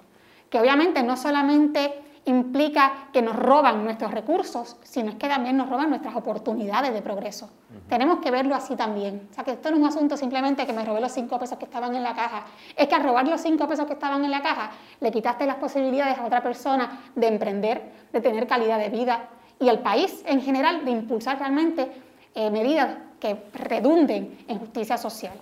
que 0.50 0.60
obviamente 0.60 1.04
no 1.04 1.16
solamente 1.16 2.02
implica 2.24 3.08
que 3.12 3.22
nos 3.22 3.36
roban 3.36 3.84
nuestros 3.84 4.10
recursos, 4.10 4.76
sino 4.82 5.10
es 5.10 5.14
que 5.14 5.28
también 5.28 5.56
nos 5.56 5.70
roban 5.70 5.88
nuestras 5.88 6.16
oportunidades 6.16 6.92
de 6.92 7.00
progreso. 7.00 7.48
Tenemos 7.88 8.18
que 8.18 8.32
verlo 8.32 8.56
así 8.56 8.74
también. 8.74 9.28
O 9.30 9.34
sea, 9.34 9.44
que 9.44 9.52
esto 9.52 9.70
no 9.70 9.76
es 9.76 9.82
un 9.82 9.88
asunto 9.88 10.16
simplemente 10.16 10.66
que 10.66 10.72
me 10.72 10.84
robé 10.84 11.00
los 11.00 11.12
cinco 11.12 11.38
pesos 11.38 11.56
que 11.56 11.66
estaban 11.66 11.94
en 11.94 12.02
la 12.02 12.16
caja. 12.16 12.44
Es 12.76 12.88
que 12.88 12.96
al 12.96 13.04
robar 13.04 13.28
los 13.28 13.40
cinco 13.40 13.68
pesos 13.68 13.86
que 13.86 13.92
estaban 13.92 14.24
en 14.24 14.32
la 14.32 14.42
caja, 14.42 14.72
le 14.98 15.12
quitaste 15.12 15.46
las 15.46 15.56
posibilidades 15.56 16.18
a 16.18 16.26
otra 16.26 16.42
persona 16.42 17.02
de 17.14 17.28
emprender, 17.28 17.92
de 18.12 18.20
tener 18.20 18.48
calidad 18.48 18.80
de 18.80 18.88
vida 18.88 19.28
y 19.58 19.68
al 19.68 19.80
país 19.80 20.22
en 20.26 20.42
general 20.42 20.84
de 20.84 20.90
impulsar 20.90 21.38
realmente 21.38 21.90
eh, 22.34 22.50
medidas 22.50 22.96
que 23.20 23.36
redunden 23.54 24.44
en 24.46 24.58
justicia 24.58 24.96
social. 24.98 25.34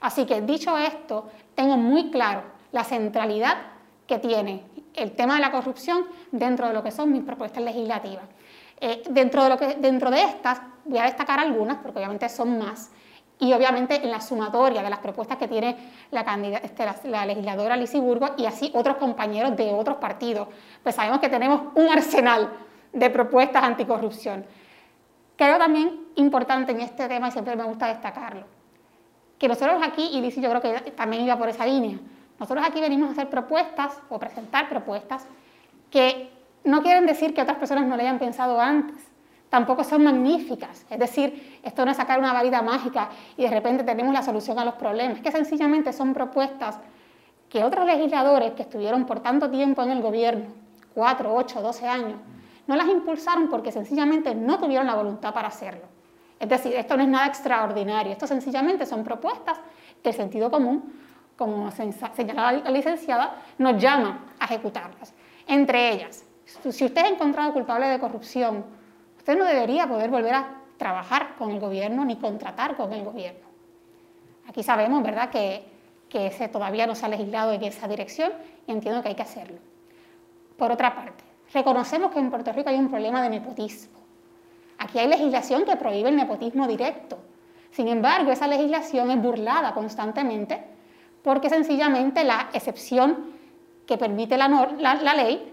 Así 0.00 0.24
que 0.26 0.40
dicho 0.40 0.76
esto, 0.78 1.28
tengo 1.54 1.76
muy 1.76 2.10
claro 2.10 2.42
la 2.72 2.84
centralidad 2.84 3.56
que 4.06 4.18
tiene 4.18 4.64
el 4.94 5.12
tema 5.12 5.34
de 5.34 5.40
la 5.40 5.50
corrupción 5.50 6.06
dentro 6.32 6.66
de 6.66 6.74
lo 6.74 6.82
que 6.82 6.90
son 6.90 7.12
mis 7.12 7.22
propuestas 7.22 7.62
legislativas. 7.62 8.24
Eh, 8.80 9.02
dentro, 9.10 9.44
de 9.44 9.48
lo 9.50 9.58
que, 9.58 9.74
dentro 9.74 10.10
de 10.10 10.22
estas 10.22 10.60
voy 10.84 10.98
a 10.98 11.04
destacar 11.04 11.38
algunas, 11.38 11.78
porque 11.78 11.98
obviamente 11.98 12.28
son 12.28 12.58
más, 12.58 12.90
y 13.38 13.52
obviamente 13.52 13.96
en 13.96 14.10
la 14.10 14.20
sumatoria 14.20 14.82
de 14.82 14.90
las 14.90 14.98
propuestas 14.98 15.38
que 15.38 15.48
tiene 15.48 15.76
la, 16.10 16.22
este, 16.62 16.84
la, 17.04 17.24
legisladora 17.24 17.76
Lizy 17.76 17.98
Burgos 17.98 18.32
y 18.36 18.44
así 18.44 18.70
otros 18.74 18.96
compañeros 18.96 19.56
de 19.56 19.72
otros 19.72 19.96
partidos, 19.96 20.48
pues 20.82 20.94
sabemos 20.94 21.20
que 21.20 21.28
tenemos 21.28 21.62
un 21.74 21.88
arsenal 21.88 22.50
de 22.92 23.10
propuestas 23.10 23.62
anticorrupción. 23.62 24.44
Creo 25.36 25.58
también 25.58 26.08
importante 26.16 26.72
en 26.72 26.80
este 26.80 27.08
tema, 27.08 27.28
y 27.28 27.30
siempre 27.30 27.56
me 27.56 27.64
gusta 27.64 27.86
destacarlo, 27.86 28.44
que 29.38 29.48
nosotros 29.48 29.80
aquí, 29.82 30.10
y 30.12 30.20
Lizy 30.20 30.40
yo 30.40 30.50
creo 30.50 30.60
que 30.60 30.90
también 30.92 31.24
iba 31.24 31.38
por 31.38 31.48
esa 31.48 31.64
línea, 31.64 31.98
nosotros 32.38 32.64
aquí 32.66 32.80
venimos 32.80 33.10
a 33.10 33.12
hacer 33.12 33.28
propuestas 33.28 34.00
o 34.08 34.18
presentar 34.18 34.68
propuestas 34.68 35.26
que 35.90 36.30
no 36.64 36.82
quieren 36.82 37.06
decir 37.06 37.34
que 37.34 37.42
otras 37.42 37.58
personas 37.58 37.86
no 37.86 37.96
le 37.96 38.02
hayan 38.02 38.18
pensado 38.18 38.58
antes. 38.58 38.96
Tampoco 39.50 39.84
son 39.84 40.04
magníficas. 40.04 40.86
Es 40.88 40.98
decir, 40.98 41.60
esto 41.62 41.84
no 41.84 41.90
es 41.90 41.96
sacar 41.96 42.18
una 42.18 42.32
varita 42.32 42.62
mágica 42.62 43.10
y 43.36 43.42
de 43.42 43.50
repente 43.50 43.84
tenemos 43.84 44.14
la 44.14 44.22
solución 44.22 44.58
a 44.58 44.64
los 44.64 44.74
problemas. 44.74 45.20
que 45.20 45.30
sencillamente 45.32 45.92
son 45.92 46.14
propuestas 46.14 46.78
que 47.48 47.64
otros 47.64 47.84
legisladores 47.84 48.52
que 48.52 48.62
estuvieron 48.62 49.04
por 49.06 49.20
tanto 49.20 49.50
tiempo 49.50 49.82
en 49.82 49.90
el 49.90 50.00
gobierno, 50.00 50.46
4, 50.94 51.34
8, 51.34 51.60
12 51.60 51.88
años, 51.88 52.20
no 52.70 52.76
las 52.76 52.86
impulsaron 52.86 53.48
porque 53.48 53.72
sencillamente 53.72 54.32
no 54.32 54.56
tuvieron 54.60 54.86
la 54.86 54.94
voluntad 54.94 55.34
para 55.34 55.48
hacerlo. 55.48 55.88
Es 56.38 56.48
decir, 56.48 56.72
esto 56.76 56.96
no 56.96 57.02
es 57.02 57.08
nada 57.08 57.26
extraordinario, 57.26 58.12
esto 58.12 58.28
sencillamente 58.28 58.86
son 58.86 59.02
propuestas 59.02 59.58
que 60.00 60.10
el 60.10 60.14
sentido 60.14 60.52
común 60.52 60.92
como 61.36 61.68
señalaba 61.72 62.52
la 62.52 62.70
licenciada, 62.70 63.42
nos 63.58 63.82
llama 63.82 64.26
a 64.38 64.44
ejecutarlas. 64.44 65.12
Entre 65.48 65.94
ellas, 65.94 66.24
si 66.44 66.84
usted 66.84 67.04
es 67.04 67.10
encontrado 67.10 67.52
culpable 67.52 67.86
de 67.86 67.98
corrupción, 67.98 68.64
usted 69.16 69.36
no 69.36 69.44
debería 69.44 69.88
poder 69.88 70.08
volver 70.08 70.34
a 70.34 70.60
trabajar 70.76 71.34
con 71.38 71.50
el 71.50 71.58
gobierno 71.58 72.04
ni 72.04 72.16
contratar 72.16 72.76
con 72.76 72.92
el 72.92 73.02
gobierno. 73.02 73.48
Aquí 74.46 74.62
sabemos, 74.62 75.02
¿verdad?, 75.02 75.30
que, 75.30 75.64
que 76.08 76.28
ese 76.28 76.46
todavía 76.46 76.86
no 76.86 76.94
se 76.94 77.06
ha 77.06 77.08
legislado 77.08 77.52
en 77.52 77.64
esa 77.64 77.88
dirección 77.88 78.32
y 78.68 78.70
entiendo 78.70 79.02
que 79.02 79.08
hay 79.08 79.16
que 79.16 79.22
hacerlo. 79.22 79.58
Por 80.56 80.70
otra 80.70 80.94
parte, 80.94 81.29
reconocemos 81.52 82.12
que 82.12 82.18
en 82.18 82.30
Puerto 82.30 82.52
Rico 82.52 82.70
hay 82.70 82.78
un 82.78 82.88
problema 82.88 83.22
de 83.22 83.30
nepotismo. 83.30 83.98
Aquí 84.78 84.98
hay 84.98 85.08
legislación 85.08 85.64
que 85.64 85.76
prohíbe 85.76 86.08
el 86.08 86.16
nepotismo 86.16 86.66
directo. 86.66 87.18
Sin 87.70 87.88
embargo, 87.88 88.32
esa 88.32 88.46
legislación 88.46 89.10
es 89.10 89.22
burlada 89.22 89.74
constantemente 89.74 90.64
porque 91.22 91.50
sencillamente 91.50 92.24
la 92.24 92.48
excepción 92.52 93.34
que 93.86 93.98
permite 93.98 94.38
la, 94.38 94.48
ley 95.14 95.52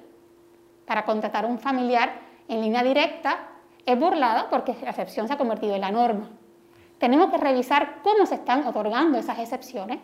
para 0.85 1.03
contratar 1.03 1.45
a 1.45 1.47
un 1.47 1.59
familiar 1.59 2.11
en 2.47 2.61
línea 2.61 2.83
directa 2.83 3.49
es 3.85 3.99
burlada 3.99 4.49
porque 4.49 4.75
la 4.81 4.91
excepción 4.91 5.27
se 5.27 5.33
ha 5.33 5.37
convertido 5.37 5.75
en 5.75 5.81
la 5.81 5.91
norma. 5.91 6.29
Tenemos 6.97 7.29
que 7.29 7.37
revisar 7.37 7.97
cómo 8.01 8.25
se 8.25 8.35
están 8.35 8.65
otorgando 8.65 9.17
esas 9.17 9.39
excepciones 9.39 9.99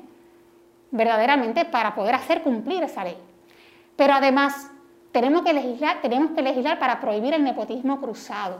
verdaderamente 0.92 1.66
para 1.66 1.96
poder 1.96 2.16
hacer 2.16 2.44
cumplir 2.44 2.84
esa 2.84 3.04
ley. 3.04 3.18
Pero 3.96 4.14
además 4.14 4.70
tenemos 5.13 5.43
que 5.43 5.53
legislar, 5.53 6.01
tenemos 6.01 6.32
que 6.32 6.41
legislar 6.41 6.77
para 6.79 7.00
prohibir 7.00 7.34
el 7.34 7.43
nepotismo 7.43 8.01
cruzado. 8.01 8.60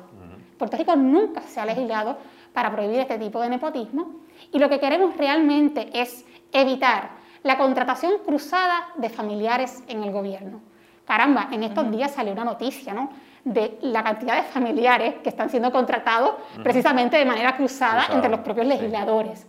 Puerto 0.58 0.78
Rico 0.78 0.96
nunca 0.96 1.42
se 1.42 1.60
ha 1.60 1.66
legislado 1.66 2.18
para 2.54 2.72
prohibir 2.72 3.00
este 3.00 3.18
tipo 3.18 3.42
de 3.42 3.50
nepotismo 3.50 4.22
y 4.54 4.60
lo 4.60 4.70
que 4.70 4.80
queremos 4.80 5.18
realmente 5.18 5.90
es 5.94 6.26
evitar 6.54 7.10
la 7.42 7.58
contratación 7.58 8.14
cruzada 8.26 8.88
de 8.96 9.10
familiares 9.10 9.84
en 9.90 10.04
el 10.04 10.12
gobierno. 10.12 10.62
Caramba, 11.06 11.50
en 11.52 11.64
estos 11.64 11.92
días 11.92 12.12
salió 12.12 12.32
una 12.32 12.46
noticia, 12.46 12.94
¿no? 12.94 13.10
de 13.44 13.78
la 13.82 14.04
cantidad 14.04 14.38
de 14.38 14.44
familiares 14.44 15.16
que 15.16 15.30
están 15.30 15.50
siendo 15.50 15.72
contratados 15.72 16.36
precisamente 16.64 17.18
de 17.18 17.26
manera 17.26 17.58
cruzada 17.58 18.06
entre 18.12 18.30
los 18.30 18.40
propios 18.40 18.68
legisladores. 18.68 19.46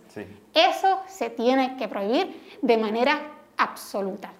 Eso 0.53 0.99
se 1.07 1.29
tiene 1.29 1.77
que 1.77 1.87
prohibir 1.87 2.57
de 2.61 2.77
manera 2.77 3.21
absoluta. 3.57 4.31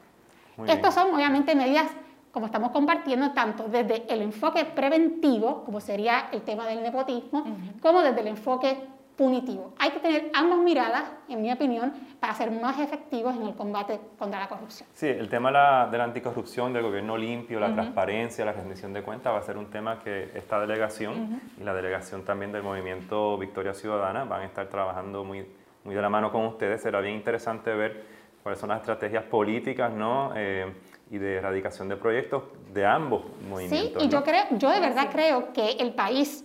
Estas 0.67 0.93
son 0.93 1.13
obviamente 1.13 1.55
medidas, 1.55 1.87
como 2.35 2.47
estamos 2.47 2.71
compartiendo, 2.71 3.31
tanto 3.31 3.69
desde 3.69 4.13
el 4.13 4.21
enfoque 4.21 4.65
preventivo, 4.65 5.63
como 5.63 5.79
sería 5.79 6.27
el 6.33 6.41
tema 6.41 6.67
del 6.67 6.83
nepotismo, 6.83 7.45
como 7.79 8.01
desde 8.01 8.19
el 8.19 8.27
enfoque 8.27 8.77
punitivo. 9.15 9.73
Hay 9.79 9.91
que 9.91 10.01
tener 10.01 10.31
ambas 10.33 10.59
miradas, 10.59 11.03
en 11.29 11.41
mi 11.41 11.49
opinión, 11.49 11.93
para 12.19 12.33
ser 12.33 12.51
más 12.51 12.77
efectivos 12.77 13.37
en 13.37 13.43
el 13.43 13.55
combate 13.55 14.01
contra 14.19 14.41
la 14.41 14.49
corrupción. 14.49 14.89
Sí, 14.93 15.07
el 15.07 15.29
tema 15.29 15.87
de 15.89 15.97
la 15.97 16.03
anticorrupción, 16.03 16.73
del 16.73 16.83
gobierno 16.83 17.15
limpio, 17.15 17.57
la 17.57 17.73
transparencia, 17.73 18.43
la 18.43 18.51
rendición 18.51 18.91
de 18.91 19.01
cuentas 19.01 19.31
va 19.33 19.37
a 19.37 19.43
ser 19.43 19.57
un 19.57 19.67
tema 19.67 20.01
que 20.03 20.31
esta 20.35 20.59
delegación 20.59 21.39
y 21.57 21.63
la 21.63 21.73
delegación 21.73 22.25
también 22.25 22.51
del 22.51 22.63
movimiento 22.63 23.37
Victoria 23.37 23.73
Ciudadana 23.73 24.25
van 24.25 24.41
a 24.41 24.45
estar 24.45 24.67
trabajando 24.67 25.23
muy, 25.23 25.47
muy 25.85 25.95
de 25.95 26.01
la 26.01 26.09
mano 26.09 26.33
con 26.33 26.45
ustedes. 26.47 26.81
Será 26.81 26.99
bien 26.99 27.15
interesante 27.15 27.73
ver 27.73 28.03
cuáles 28.43 28.59
son 28.59 28.67
las 28.67 28.81
estrategias 28.81 29.23
políticas 29.23 29.93
¿no? 29.93 30.33
Eh, 30.35 30.71
y 31.09 31.17
de 31.17 31.35
erradicación 31.35 31.89
de 31.89 31.97
proyectos 31.97 32.43
de 32.73 32.85
ambos 32.85 33.23
movimientos. 33.47 34.01
Sí, 34.01 34.07
y 34.07 34.09
yo, 34.09 34.23
creo, 34.23 34.45
yo 34.51 34.69
de 34.71 34.79
verdad 34.79 35.09
creo 35.11 35.53
que 35.53 35.71
el 35.79 35.93
país 35.93 36.43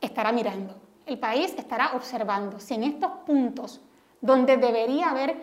estará 0.00 0.32
mirando 0.32 0.74
el 1.10 1.18
país 1.18 1.52
estará 1.58 1.90
observando 1.94 2.60
si 2.60 2.74
en 2.74 2.84
estos 2.84 3.10
puntos 3.26 3.80
donde 4.20 4.56
debería 4.56 5.10
haber 5.10 5.34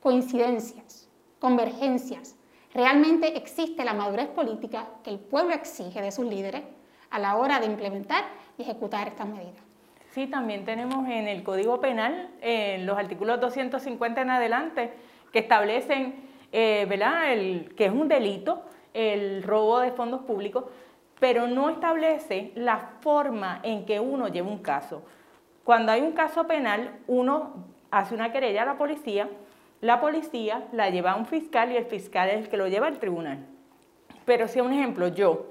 coincidencias, 0.00 1.08
convergencias, 1.40 2.36
realmente 2.72 3.36
existe 3.36 3.84
la 3.84 3.94
madurez 3.94 4.28
política 4.28 4.86
que 5.02 5.10
el 5.10 5.18
pueblo 5.18 5.54
exige 5.54 6.00
de 6.00 6.12
sus 6.12 6.24
líderes 6.24 6.62
a 7.10 7.18
la 7.18 7.36
hora 7.36 7.58
de 7.58 7.66
implementar 7.66 8.26
y 8.56 8.62
ejecutar 8.62 9.08
estas 9.08 9.26
medidas. 9.26 9.64
Sí, 10.10 10.28
también 10.28 10.64
tenemos 10.64 11.08
en 11.08 11.26
el 11.26 11.42
Código 11.42 11.80
Penal, 11.80 12.30
en 12.40 12.86
los 12.86 12.96
artículos 12.96 13.40
250 13.40 14.20
en 14.20 14.30
adelante, 14.30 14.92
que 15.32 15.40
establecen 15.40 16.27
eh, 16.52 16.86
¿verdad? 16.88 17.32
El, 17.32 17.74
que 17.74 17.86
es 17.86 17.92
un 17.92 18.08
delito 18.08 18.62
el 18.94 19.42
robo 19.42 19.80
de 19.80 19.92
fondos 19.92 20.22
públicos, 20.22 20.64
pero 21.20 21.46
no 21.46 21.68
establece 21.70 22.52
la 22.54 22.78
forma 23.00 23.60
en 23.62 23.84
que 23.84 24.00
uno 24.00 24.28
lleva 24.28 24.48
un 24.48 24.58
caso. 24.58 25.02
Cuando 25.64 25.92
hay 25.92 26.00
un 26.00 26.12
caso 26.12 26.46
penal, 26.46 26.98
uno 27.06 27.66
hace 27.90 28.14
una 28.14 28.32
querella 28.32 28.62
a 28.62 28.66
la 28.66 28.78
policía, 28.78 29.28
la 29.80 30.00
policía 30.00 30.66
la 30.72 30.90
lleva 30.90 31.12
a 31.12 31.16
un 31.16 31.26
fiscal 31.26 31.70
y 31.70 31.76
el 31.76 31.84
fiscal 31.84 32.28
es 32.30 32.36
el 32.36 32.48
que 32.48 32.56
lo 32.56 32.68
lleva 32.68 32.86
al 32.86 32.98
tribunal. 32.98 33.46
Pero 34.24 34.48
si, 34.48 34.60
un 34.60 34.72
ejemplo, 34.72 35.08
yo 35.08 35.46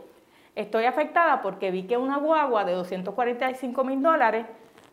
estoy 0.55 0.85
afectada 0.85 1.41
porque 1.41 1.71
vi 1.71 1.83
que 1.83 1.97
una 1.97 2.17
guagua 2.17 2.65
de 2.65 2.73
245 2.73 3.83
mil 3.83 4.01
dólares 4.01 4.45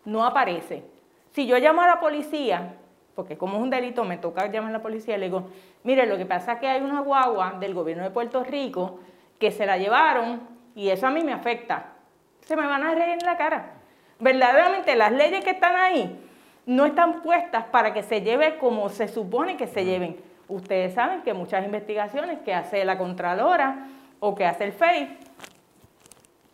no 0.04 0.24
aparece. 0.24 0.84
Si 1.32 1.46
yo 1.46 1.58
llamo 1.58 1.82
a 1.82 1.86
la 1.86 2.00
policía, 2.00 2.76
porque 3.14 3.36
como 3.36 3.56
es 3.56 3.62
un 3.62 3.70
delito 3.70 4.04
me 4.04 4.18
toca 4.18 4.46
llamar 4.46 4.70
a 4.70 4.78
la 4.78 4.82
policía, 4.82 5.16
le 5.16 5.26
digo, 5.26 5.48
mire, 5.84 6.06
lo 6.06 6.16
que 6.16 6.26
pasa 6.26 6.54
es 6.54 6.58
que 6.60 6.68
hay 6.68 6.82
una 6.82 7.00
guagua 7.00 7.56
del 7.60 7.74
gobierno 7.74 8.02
de 8.02 8.10
Puerto 8.10 8.42
Rico 8.42 9.00
que 9.38 9.50
se 9.50 9.66
la 9.66 9.78
llevaron 9.78 10.40
y 10.74 10.88
eso 10.88 11.06
a 11.06 11.10
mí 11.10 11.22
me 11.22 11.32
afecta. 11.32 11.92
Se 12.40 12.56
me 12.56 12.66
van 12.66 12.82
a 12.82 12.94
reír 12.94 13.18
en 13.20 13.26
la 13.26 13.36
cara. 13.36 13.72
Verdaderamente 14.18 14.96
las 14.96 15.12
leyes 15.12 15.44
que 15.44 15.50
están 15.50 15.76
ahí 15.76 16.20
no 16.66 16.86
están 16.86 17.22
puestas 17.22 17.64
para 17.66 17.92
que 17.92 18.02
se 18.02 18.22
lleve 18.22 18.58
como 18.58 18.88
se 18.88 19.08
supone 19.08 19.56
que 19.56 19.66
se 19.66 19.84
lleven. 19.84 20.16
Ustedes 20.48 20.94
saben 20.94 21.22
que 21.22 21.34
muchas 21.34 21.64
investigaciones 21.64 22.40
que 22.40 22.54
hace 22.54 22.84
la 22.84 22.98
Contralora 22.98 23.86
o 24.20 24.34
que 24.34 24.44
hace 24.44 24.64
el 24.64 24.72
FEI 24.72 25.18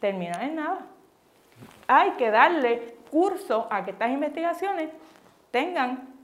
terminan 0.00 0.42
en 0.42 0.56
nada. 0.56 0.86
Hay 1.86 2.12
que 2.12 2.30
darle 2.30 2.96
curso 3.10 3.66
a 3.70 3.84
que 3.84 3.90
estas 3.90 4.10
investigaciones 4.10 4.90
tengan 5.50 6.19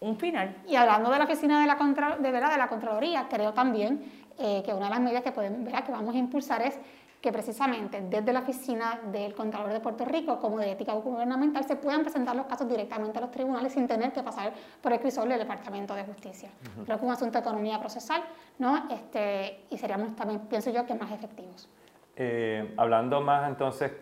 un 0.00 0.18
final. 0.18 0.56
Y 0.68 0.76
hablando 0.76 1.10
de 1.10 1.18
la 1.18 1.24
oficina 1.24 1.60
de 1.60 1.66
la, 1.66 2.16
de, 2.18 2.32
de 2.32 2.58
la 2.58 2.68
Contraloría, 2.68 3.26
creo 3.28 3.52
también 3.52 4.02
eh, 4.38 4.62
que 4.64 4.72
una 4.74 4.86
de 4.86 4.90
las 4.90 5.00
medidas 5.00 5.22
que, 5.22 5.32
podemos, 5.32 5.72
que 5.72 5.92
vamos 5.92 6.14
a 6.14 6.18
impulsar 6.18 6.62
es 6.62 6.78
que 7.20 7.32
precisamente 7.32 8.02
desde 8.02 8.32
la 8.32 8.40
oficina 8.40 9.00
del 9.10 9.34
Contralor 9.34 9.72
de 9.72 9.80
Puerto 9.80 10.04
Rico 10.04 10.38
como 10.38 10.58
de 10.58 10.72
ética 10.72 10.92
gubernamental 10.92 11.64
se 11.64 11.74
puedan 11.76 12.02
presentar 12.02 12.36
los 12.36 12.46
casos 12.46 12.68
directamente 12.68 13.18
a 13.18 13.22
los 13.22 13.30
tribunales 13.30 13.72
sin 13.72 13.88
tener 13.88 14.12
que 14.12 14.22
pasar 14.22 14.52
por 14.82 14.92
el 14.92 15.00
crisol 15.00 15.28
del 15.28 15.38
Departamento 15.38 15.94
de 15.94 16.04
Justicia. 16.04 16.50
Creo 16.84 16.86
que 16.86 16.92
es 16.94 17.02
un 17.02 17.10
asunto 17.10 17.32
de 17.32 17.40
economía 17.40 17.80
procesal, 17.80 18.22
¿no? 18.58 18.88
Este, 18.90 19.64
y 19.70 19.78
seríamos 19.78 20.14
también, 20.14 20.40
pienso 20.40 20.70
yo, 20.70 20.86
que 20.86 20.94
más 20.94 21.10
efectivos. 21.10 21.68
Eh, 22.14 22.74
hablando 22.76 23.20
más 23.22 23.48
entonces, 23.48 23.92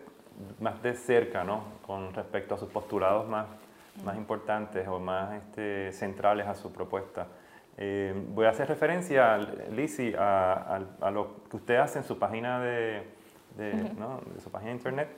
más 0.59 0.81
de 0.83 0.93
cerca, 0.93 1.43
¿no? 1.43 1.63
Con 1.85 2.13
respecto 2.13 2.55
a 2.55 2.57
sus 2.57 2.69
postulados 2.69 3.27
más, 3.27 3.47
más 4.03 4.17
importantes 4.17 4.87
o 4.87 4.99
más 4.99 5.33
este, 5.33 5.91
centrales 5.91 6.47
a 6.47 6.55
su 6.55 6.71
propuesta. 6.71 7.27
Eh, 7.77 8.13
voy 8.29 8.45
a 8.45 8.49
hacer 8.49 8.67
referencia, 8.69 9.37
Lizzie, 9.71 10.15
a, 10.17 10.79
a, 11.01 11.11
lo 11.11 11.43
que 11.49 11.57
usted 11.57 11.75
hace 11.75 11.99
en 11.99 12.05
su 12.05 12.17
página 12.17 12.59
de, 12.61 13.03
de, 13.57 13.91
su 14.41 14.49
página 14.49 14.71
de 14.71 14.75
internet. 14.75 15.09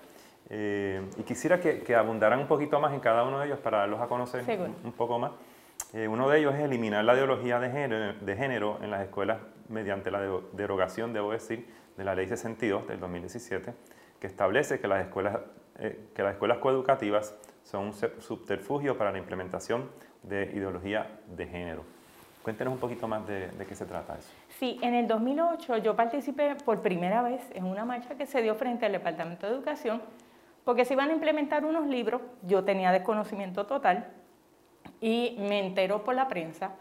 Eh, 0.50 1.02
y 1.18 1.24
quisiera 1.24 1.60
que, 1.60 1.82
que, 1.82 1.96
abundaran 1.96 2.40
un 2.40 2.48
poquito 2.48 2.80
más 2.80 2.94
en 2.94 3.00
cada 3.00 3.24
uno 3.24 3.40
de 3.40 3.48
ellos 3.48 3.60
para 3.60 3.80
darlos 3.80 4.02
a 4.02 4.08
conocer 4.08 4.44
un, 4.84 4.92
poco 4.94 5.20
más. 5.20 5.32
Eh, 5.94 6.08
uno 6.08 6.30
de 6.30 6.40
ellos 6.40 6.56
es 6.56 6.62
eliminar 6.62 7.04
la 7.04 7.14
ideología 7.14 7.60
de 7.60 7.70
género, 7.70 8.14
de 8.14 8.36
género, 8.36 8.80
en 8.82 8.90
las 8.90 9.02
escuelas 9.02 9.40
mediante 9.70 10.10
la 10.10 10.22
derogación, 10.54 11.14
debo 11.14 11.32
decir, 11.32 11.68
de 11.96 12.04
la 12.04 12.16
Ley 12.16 12.28
62 12.28 12.88
del 12.88 13.00
2017, 13.00 13.74
que 14.20 14.28
establece 14.28 14.80
que 14.80 14.88
las 14.88 15.06
escuelas, 15.06 15.40
que 15.78 16.24
las 16.24 16.34
escuelas 16.34 16.58
coeducativas 16.60 17.36
son 17.68 17.88
un 17.88 17.94
subterfugio 17.94 18.98
para 18.98 19.12
la 19.12 19.18
implementación 19.18 19.90
de 20.24 20.44
ideología 20.56 21.20
de 21.28 21.46
género. 21.48 21.84
Cuéntenos 22.42 22.74
un 22.74 22.80
poquito 22.80 23.10
más 23.10 23.28
de, 23.28 23.50
qué 23.68 23.76
se 23.76 23.86
trata 23.86 24.18
eso. 24.18 24.30
Sí, 24.58 24.80
en 24.82 24.94
el 24.94 25.06
2008 25.06 25.78
yo 25.80 25.94
participé 25.94 26.56
por 26.64 26.82
primera 26.82 27.22
vez 27.22 27.42
en 27.54 27.66
una 27.66 27.84
marcha 27.84 28.16
que 28.16 28.26
se 28.26 28.42
dio 28.42 28.56
frente 28.56 28.86
al 28.86 28.94
Departamento 28.94 29.48
de 29.48 29.54
Educación 29.54 30.02
porque 30.64 30.86
se 30.86 30.94
iban 30.94 31.10
a 31.10 31.14
implementar 31.14 31.66
unos 31.66 31.88
libros, 31.88 32.22
yo 32.44 32.64
tenía 32.64 32.94
desconocimiento 32.94 33.66
total 33.66 34.08
y 35.02 35.36
me 35.38 35.60
enteró 35.60 36.06
por 36.06 36.16
la 36.16 36.30
prensa, 36.30 36.72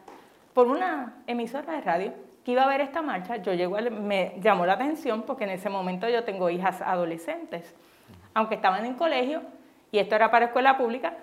por 0.54 0.68
una 0.68 1.16
emisora 1.26 1.72
de 1.72 1.80
radio, 1.80 2.12
que 2.44 2.52
iba 2.52 2.62
a 2.62 2.66
haber 2.66 2.80
esta 2.80 3.02
marcha. 3.02 3.36
Yo 3.38 3.54
llego, 3.54 3.76
me 3.90 4.36
llamó 4.40 4.66
la 4.66 4.74
atención 4.74 5.22
porque 5.22 5.44
en 5.44 5.50
ese 5.50 5.68
momento 5.68 6.08
yo 6.08 6.22
tengo 6.22 6.48
hijas 6.48 6.80
adolescentes, 6.80 7.74
aunque 8.34 8.54
estaban 8.54 8.86
en 8.86 8.94
colegio 8.94 9.42
y 9.96 9.98
esto 9.98 10.14
era 10.14 10.30
para 10.30 10.44
escuela 10.44 10.76
pública, 10.76 11.14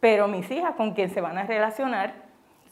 pero 0.00 0.26
mis 0.26 0.50
hijas 0.50 0.76
con 0.76 0.94
quien 0.94 1.10
se 1.10 1.20
van 1.20 1.36
a 1.36 1.42
relacionar 1.42 2.14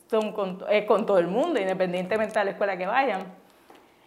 son 0.08 0.32
con, 0.32 0.64
eh, 0.70 0.86
con 0.86 1.04
todo 1.04 1.18
el 1.18 1.26
mundo, 1.26 1.60
independientemente 1.60 2.38
de 2.38 2.46
la 2.46 2.50
escuela 2.52 2.78
que 2.78 2.86
vayan. 2.86 3.20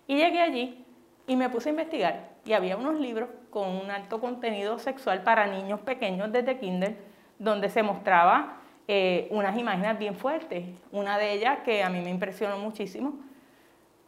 Y 0.07 0.15
llegué 0.15 0.41
allí 0.41 0.83
y 1.27 1.35
me 1.35 1.49
puse 1.49 1.69
a 1.69 1.73
investigar 1.73 2.29
y 2.45 2.53
había 2.53 2.77
unos 2.77 2.99
libros 2.99 3.29
con 3.51 3.69
un 3.69 3.91
alto 3.91 4.19
contenido 4.19 4.79
sexual 4.79 5.21
para 5.21 5.45
niños 5.45 5.81
pequeños 5.81 6.31
desde 6.31 6.57
kinder, 6.57 6.97
donde 7.37 7.69
se 7.69 7.83
mostraba 7.83 8.57
eh, 8.87 9.27
unas 9.29 9.55
imágenes 9.55 9.99
bien 9.99 10.15
fuertes. 10.15 10.65
Una 10.91 11.19
de 11.19 11.33
ellas 11.33 11.59
que 11.63 11.83
a 11.83 11.91
mí 11.91 12.01
me 12.01 12.09
impresionó 12.09 12.57
muchísimo 12.57 13.19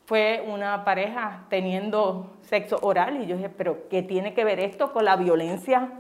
fue 0.06 0.44
una 0.48 0.84
pareja 0.84 1.46
teniendo 1.50 2.34
sexo 2.42 2.80
oral 2.82 3.22
y 3.22 3.28
yo 3.28 3.36
dije, 3.36 3.50
pero 3.50 3.88
¿qué 3.90 4.02
tiene 4.02 4.34
que 4.34 4.44
ver 4.44 4.60
esto 4.60 4.92
con 4.92 5.06
la 5.06 5.16
violencia 5.18 5.92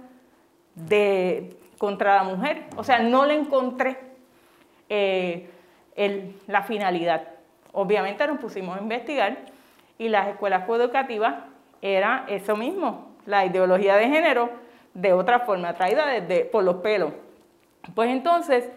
de, 0.75 1.57
contra 1.77 2.15
la 2.15 2.23
mujer? 2.23 2.65
O 2.77 2.83
sea, 2.83 2.99
no 2.99 3.25
le 3.25 3.35
encontré 3.35 3.97
eh, 4.89 5.49
la 6.47 6.63
finalidad. 6.63 7.27
Obviamente 7.71 8.25
nos 8.27 8.39
pusimos 8.39 8.77
a 8.77 8.81
investigar 8.81 9.37
y 9.97 10.09
las 10.09 10.27
escuelas 10.27 10.65
coeducativas 10.65 11.35
era 11.81 12.25
eso 12.27 12.55
mismo, 12.55 13.15
la 13.25 13.45
ideología 13.45 13.95
de 13.95 14.07
género 14.07 14.49
de 14.93 15.13
otra 15.13 15.41
forma, 15.41 15.73
traída 15.73 16.05
desde, 16.05 16.45
por 16.45 16.63
los 16.63 16.77
pelos. 16.77 17.11
Pues 17.93 18.09
entonces, 18.09 18.69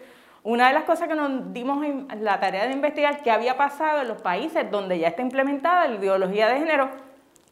una 0.43 0.67
de 0.67 0.73
las 0.73 0.83
cosas 0.83 1.07
que 1.07 1.15
nos 1.15 1.53
dimos 1.53 1.83
en 1.83 2.07
la 2.23 2.39
tarea 2.39 2.67
de 2.67 2.73
investigar 2.73 3.23
qué 3.23 3.31
había 3.31 3.57
pasado 3.57 4.01
en 4.01 4.07
los 4.07 4.21
países 4.21 4.69
donde 4.69 4.99
ya 4.99 5.07
está 5.07 5.21
implementada 5.21 5.87
la 5.87 5.95
ideología 5.95 6.47
de 6.47 6.59
género 6.59 6.89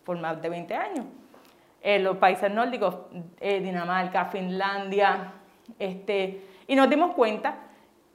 por 0.03 0.17
más 0.19 0.41
de 0.41 0.49
20 0.49 0.75
años. 0.75 1.05
En 1.81 2.03
los 2.03 2.17
países 2.17 2.51
nórdicos, 2.51 2.95
eh, 3.39 3.59
Dinamarca, 3.59 4.25
Finlandia, 4.25 5.33
este, 5.79 6.41
y 6.67 6.75
nos 6.75 6.89
dimos 6.89 7.13
cuenta 7.13 7.55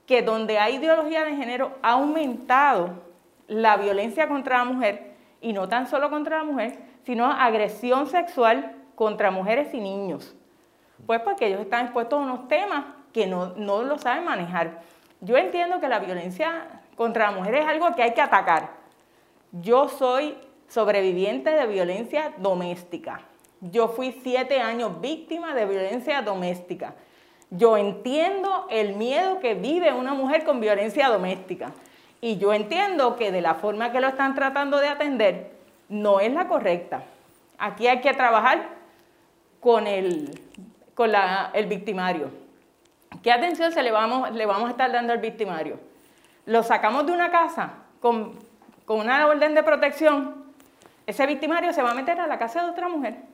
que 0.05 0.21
donde 0.21 0.59
hay 0.59 0.75
ideología 0.75 1.23
de 1.23 1.35
género 1.35 1.77
ha 1.81 1.91
aumentado 1.91 3.01
la 3.47 3.77
violencia 3.77 4.27
contra 4.27 4.59
la 4.59 4.65
mujer, 4.65 5.13
y 5.41 5.53
no 5.53 5.67
tan 5.67 5.87
solo 5.87 6.09
contra 6.09 6.37
la 6.37 6.43
mujer, 6.45 6.79
sino 7.03 7.29
agresión 7.29 8.07
sexual 8.07 8.75
contra 8.95 9.29
mujeres 9.29 9.73
y 9.73 9.79
niños. 9.79 10.35
Pues 11.05 11.19
porque 11.21 11.47
ellos 11.47 11.61
están 11.61 11.85
expuestos 11.85 12.19
a 12.19 12.23
unos 12.23 12.47
temas 12.47 12.85
que 13.11 13.27
no, 13.27 13.47
no 13.55 13.83
lo 13.83 13.97
saben 13.97 14.23
manejar. 14.23 14.81
Yo 15.19 15.35
entiendo 15.37 15.79
que 15.81 15.89
la 15.89 15.99
violencia 15.99 16.81
contra 16.95 17.29
la 17.29 17.37
mujer 17.37 17.55
es 17.55 17.65
algo 17.65 17.93
que 17.93 18.03
hay 18.03 18.13
que 18.13 18.21
atacar. 18.21 18.69
Yo 19.51 19.89
soy 19.89 20.37
sobreviviente 20.67 21.49
de 21.49 21.67
violencia 21.67 22.33
doméstica. 22.37 23.21
Yo 23.71 23.87
fui 23.87 24.11
siete 24.23 24.59
años 24.59 24.99
víctima 24.99 25.55
de 25.55 25.65
violencia 25.65 26.21
doméstica. 26.21 26.95
Yo 27.49 27.77
entiendo 27.77 28.67
el 28.69 28.95
miedo 28.95 29.39
que 29.39 29.53
vive 29.53 29.93
una 29.93 30.13
mujer 30.13 30.43
con 30.43 30.59
violencia 30.59 31.07
doméstica 31.07 31.71
y 32.19 32.37
yo 32.37 32.53
entiendo 32.53 33.15
que 33.15 33.31
de 33.31 33.39
la 33.39 33.53
forma 33.55 33.93
que 33.93 34.01
lo 34.01 34.09
están 34.09 34.35
tratando 34.35 34.79
de 34.79 34.89
atender 34.89 35.51
no 35.87 36.19
es 36.19 36.33
la 36.33 36.49
correcta. 36.49 37.03
Aquí 37.57 37.87
hay 37.87 38.01
que 38.01 38.13
trabajar 38.13 38.67
con 39.61 39.87
el, 39.87 40.37
con 40.93 41.11
el 41.53 41.65
victimario. 41.67 42.31
¿Qué 43.21 43.31
atención 43.31 43.71
se 43.71 43.81
le 43.81 43.91
vamos, 43.91 44.31
le 44.31 44.45
vamos 44.45 44.67
a 44.67 44.71
estar 44.71 44.91
dando 44.91 45.13
al 45.13 45.19
victimario? 45.19 45.79
Lo 46.45 46.63
sacamos 46.63 47.05
de 47.05 47.13
una 47.13 47.31
casa 47.31 47.75
con, 48.01 48.37
con 48.83 48.99
una 48.99 49.25
orden 49.25 49.53
de 49.53 49.63
protección, 49.63 50.43
ese 51.05 51.25
victimario 51.25 51.71
se 51.71 51.81
va 51.81 51.91
a 51.91 51.95
meter 51.95 52.19
a 52.19 52.27
la 52.27 52.37
casa 52.37 52.63
de 52.63 52.71
otra 52.71 52.89
mujer. 52.89 53.32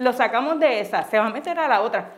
Lo 0.00 0.12
sacamos 0.12 0.58
de 0.58 0.80
esa, 0.80 1.04
se 1.04 1.18
va 1.18 1.26
a 1.26 1.30
meter 1.30 1.58
a 1.60 1.68
la 1.68 1.82
otra 1.82 2.10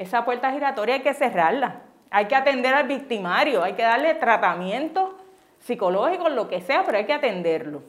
esa 0.00 0.24
puerta 0.24 0.50
giratoria 0.50 0.94
hay 0.94 1.02
que 1.02 1.12
cerrarla. 1.12 1.82
Hay 2.10 2.24
que 2.24 2.34
atender 2.34 2.74
al 2.74 2.88
victimario, 2.88 3.62
hay 3.62 3.74
que 3.74 3.82
darle 3.82 4.14
tratamiento 4.14 5.18
psicológico, 5.58 6.30
lo 6.30 6.48
que 6.48 6.62
sea, 6.62 6.84
pero 6.84 6.96
hay 6.96 7.04
que 7.04 7.12
atenderlo. 7.12 7.82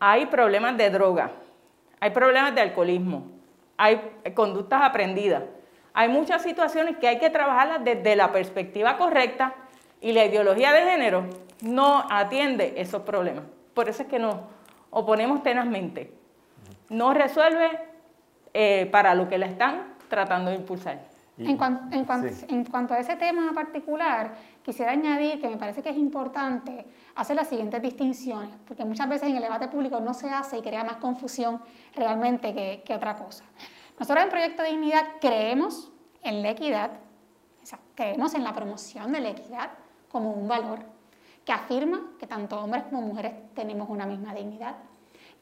Hay 0.00 0.26
problemas 0.26 0.78
de 0.78 0.88
droga, 0.88 1.30
hay 2.00 2.10
problemas 2.10 2.54
de 2.54 2.62
alcoholismo, 2.62 3.26
hay 3.76 4.00
conductas 4.34 4.82
aprendidas. 4.82 5.42
Hay 5.92 6.08
muchas 6.08 6.42
situaciones 6.42 6.96
que 6.96 7.06
hay 7.06 7.18
que 7.18 7.28
trabajarlas 7.28 7.84
desde 7.84 8.16
la 8.16 8.32
perspectiva 8.32 8.96
correcta 8.96 9.54
y 10.00 10.12
la 10.12 10.24
ideología 10.24 10.72
de 10.72 10.90
género 10.90 11.26
no 11.60 12.04
atiende 12.10 12.74
esos 12.78 13.02
problemas. 13.02 13.44
Por 13.74 13.90
eso 13.90 14.02
es 14.02 14.08
que 14.08 14.18
nos 14.18 14.36
oponemos 14.90 15.42
tenazmente. 15.42 16.12
No 16.88 17.12
resuelve 17.12 17.93
eh, 18.54 18.88
para 18.90 19.14
lo 19.16 19.28
que 19.28 19.36
la 19.36 19.46
están 19.46 19.94
tratando 20.08 20.50
de 20.50 20.56
impulsar. 20.56 21.14
En, 21.36 21.56
cuanto 21.56 22.94
a 22.94 22.98
ese 23.00 23.16
tema 23.16 23.52
particular, 23.52 24.34
quisiera 24.62 24.92
añadir 24.92 25.40
que 25.40 25.48
me 25.48 25.56
parece 25.56 25.82
que 25.82 25.90
es 25.90 25.96
importante 25.96 26.86
hacer 27.16 27.34
las 27.34 27.48
siguientes 27.48 27.82
distinciones, 27.82 28.54
porque 28.66 28.84
muchas 28.84 29.08
veces 29.08 29.28
en 29.28 29.36
el 29.36 29.42
debate 29.42 29.66
público 29.66 29.98
no 29.98 30.14
se 30.14 30.30
hace 30.30 30.58
y 30.58 30.62
crea 30.62 30.84
más 30.84 30.96
confusión 30.98 31.60
realmente 31.96 32.54
que, 32.84 32.94
otra 32.94 33.16
cosa. 33.16 33.44
Nosotros 33.98 34.24
en 34.24 34.30
Proyecto 34.30 34.62
de 34.62 34.68
Dignidad 34.70 35.04
creemos 35.20 35.90
en 36.22 36.42
la 36.42 36.50
equidad, 36.50 36.92
creemos 37.96 38.34
en 38.34 38.44
la 38.44 38.52
promoción 38.52 39.10
de 39.10 39.20
la 39.20 39.30
equidad 39.30 39.70
como 40.12 40.30
un 40.30 40.46
valor 40.46 40.78
que 41.44 41.52
afirma 41.52 42.12
que 42.20 42.28
tanto 42.28 42.60
hombres 42.60 42.84
como 42.84 43.02
mujeres 43.02 43.32
tenemos 43.54 43.88
una 43.90 44.06
misma 44.06 44.34
dignidad, 44.34 44.76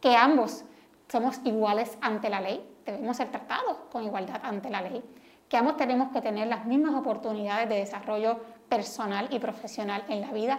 que 0.01 0.16
ambos 0.16 0.64
somos 1.09 1.38
iguales 1.44 1.98
ante 2.01 2.31
la 2.31 2.40
ley, 2.40 2.71
debemos 2.85 3.16
ser 3.16 3.31
tratados 3.31 3.77
con 3.90 4.05
igualdad 4.05 4.40
ante 4.42 4.71
la 4.71 4.83
ley, 4.83 5.03
que 5.49 5.57
ambos 5.57 5.77
tenemos 5.77 6.11
que 6.12 6.21
tener 6.21 6.49
las 6.49 6.64
mismas 6.64 6.95
oportunidades 6.95 7.68
de 7.68 7.77
desarrollo 7.77 8.40
personal 8.68 9.29
y 9.31 9.38
profesional 9.38 10.05
en 10.09 10.21
la 10.23 10.33
vida, 10.33 10.59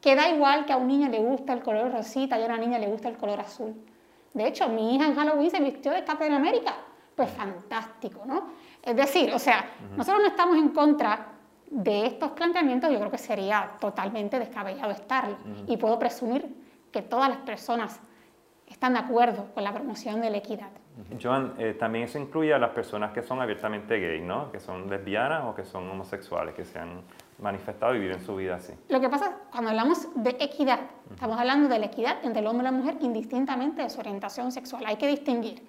que 0.00 0.16
da 0.16 0.28
igual 0.28 0.64
que 0.64 0.72
a 0.72 0.76
un 0.76 0.88
niño 0.88 1.08
le 1.08 1.20
gusta 1.20 1.52
el 1.52 1.62
color 1.62 1.92
rosita 1.92 2.38
y 2.38 2.42
a 2.42 2.46
una 2.46 2.58
niña 2.58 2.78
le 2.78 2.88
gusta 2.88 3.08
el 3.08 3.16
color 3.16 3.40
azul. 3.40 3.74
De 4.34 4.46
hecho, 4.46 4.68
mi 4.68 4.94
hija 4.94 5.06
en 5.06 5.14
Halloween 5.14 5.50
se 5.50 5.60
vistió 5.60 5.92
de 5.92 6.04
Captain 6.04 6.32
América. 6.32 6.74
Pues 7.14 7.30
fantástico, 7.30 8.22
¿no? 8.24 8.48
Es 8.82 8.96
decir, 8.96 9.32
o 9.34 9.38
sea, 9.38 9.64
nosotros 9.96 10.22
no 10.22 10.28
estamos 10.28 10.56
en 10.56 10.70
contra 10.70 11.26
de 11.70 12.06
estos 12.06 12.32
planteamientos, 12.32 12.90
yo 12.90 12.98
creo 12.98 13.10
que 13.10 13.18
sería 13.18 13.72
totalmente 13.78 14.38
descabellado 14.38 14.90
estarlo. 14.90 15.36
Y 15.66 15.76
puedo 15.76 15.98
presumir 15.98 16.54
que 16.90 17.02
todas 17.02 17.28
las 17.28 17.38
personas 17.38 18.00
están 18.66 18.94
de 18.94 19.00
acuerdo 19.00 19.52
con 19.54 19.62
la 19.62 19.72
promoción 19.72 20.20
de 20.20 20.30
la 20.30 20.38
equidad. 20.38 20.70
Joan, 21.20 21.54
eh, 21.58 21.74
también 21.78 22.04
eso 22.04 22.18
incluye 22.18 22.52
a 22.52 22.58
las 22.58 22.70
personas 22.70 23.12
que 23.12 23.22
son 23.22 23.40
abiertamente 23.40 23.98
gay, 23.98 24.20
¿no? 24.20 24.52
Que 24.52 24.60
son 24.60 24.90
lesbianas 24.90 25.44
o 25.46 25.54
que 25.54 25.64
son 25.64 25.88
homosexuales, 25.88 26.54
que 26.54 26.64
se 26.64 26.78
han 26.78 27.02
manifestado 27.38 27.94
y 27.94 28.00
viven 28.00 28.20
su 28.20 28.36
vida 28.36 28.56
así. 28.56 28.72
Lo 28.88 29.00
que 29.00 29.08
pasa 29.08 29.38
cuando 29.50 29.70
hablamos 29.70 30.08
de 30.14 30.36
equidad, 30.38 30.80
estamos 31.10 31.38
hablando 31.38 31.68
de 31.68 31.78
la 31.78 31.86
equidad 31.86 32.18
entre 32.22 32.40
el 32.40 32.46
hombre 32.46 32.68
y 32.68 32.70
la 32.70 32.76
mujer 32.76 32.96
indistintamente 33.00 33.82
de 33.82 33.90
su 33.90 34.00
orientación 34.00 34.52
sexual. 34.52 34.84
Hay 34.86 34.96
que 34.96 35.08
distinguir, 35.08 35.66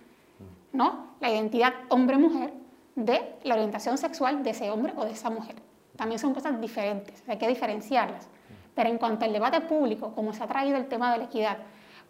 ¿no? 0.74 1.16
La 1.22 1.32
identidad 1.32 1.74
hombre-mujer 1.90 2.54
de 2.96 3.36
la 3.44 3.56
orientación 3.56 3.98
sexual 3.98 4.44
de 4.44 4.52
ese 4.52 4.70
hombre 4.70 4.94
o 4.96 5.06
de 5.06 5.12
esa 5.12 5.30
mujer. 5.30 5.56
También 5.96 6.20
son 6.20 6.34
cosas 6.34 6.60
diferentes, 6.60 7.24
hay 7.28 7.38
que 7.38 7.48
diferenciarlas. 7.48 8.30
Pero 8.76 8.90
en 8.90 8.98
cuanto 8.98 9.26
al 9.26 9.34
debate 9.34 9.62
público, 9.62 10.14
como 10.14 10.34
se 10.34 10.44
ha 10.44 10.48
traído 10.48 10.78
el 10.78 10.88
tema 10.88 11.12
de 11.12 11.20
la 11.20 11.24
equidad 11.26 11.58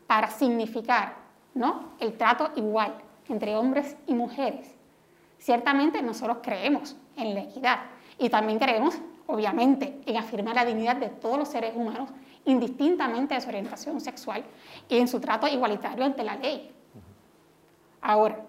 para 0.08 0.30
significar 0.30 1.22
¿no? 1.54 1.94
el 2.00 2.18
trato 2.18 2.52
igual 2.56 2.94
entre 3.30 3.56
hombres 3.56 3.96
y 4.08 4.13
mujeres, 4.13 4.74
ciertamente 5.39 6.02
nosotros 6.02 6.38
creemos 6.42 6.96
en 7.16 7.34
la 7.34 7.42
equidad 7.42 7.80
y 8.18 8.30
también 8.30 8.60
creemos, 8.60 8.96
obviamente, 9.28 10.02
en 10.06 10.18
afirmar 10.18 10.56
la 10.56 10.66
dignidad 10.66 10.96
de 10.96 11.10
todos 11.10 11.38
los 11.38 11.48
seres 11.48 11.76
humanos, 11.76 12.10
indistintamente 12.46 13.36
de 13.36 13.42
su 13.42 13.50
orientación 13.50 14.02
sexual 14.02 14.44
y 14.89 14.98
en 14.98 15.08
su 15.08 15.20
trato 15.20 15.48
igualitario 15.48 16.04
ante 16.06 16.24
la 16.24 16.36
ley. 16.36 16.72
Ahora, 18.02 18.39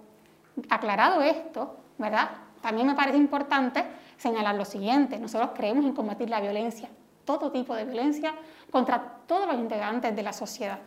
aclarado 0.69 1.23
esto, 1.23 1.77
¿verdad? 1.99 2.31
También 2.61 2.87
me 2.87 2.95
parece 2.95 3.19
importante 3.19 3.85
señalar 4.17 4.55
lo 4.55 4.65
siguiente, 4.65 5.19
nosotros 5.19 5.51
creemos 5.55 5.85
en 5.85 5.93
combatir 5.93 6.31
la 6.31 6.41
violencia, 6.41 6.89
todo 7.25 7.51
tipo 7.51 7.75
de 7.75 7.85
violencia 7.85 8.35
contra 8.71 9.01
todos 9.27 9.47
los 9.47 9.57
integrantes 9.57 10.15
de 10.15 10.23
la 10.23 10.33
sociedad. 10.33 10.79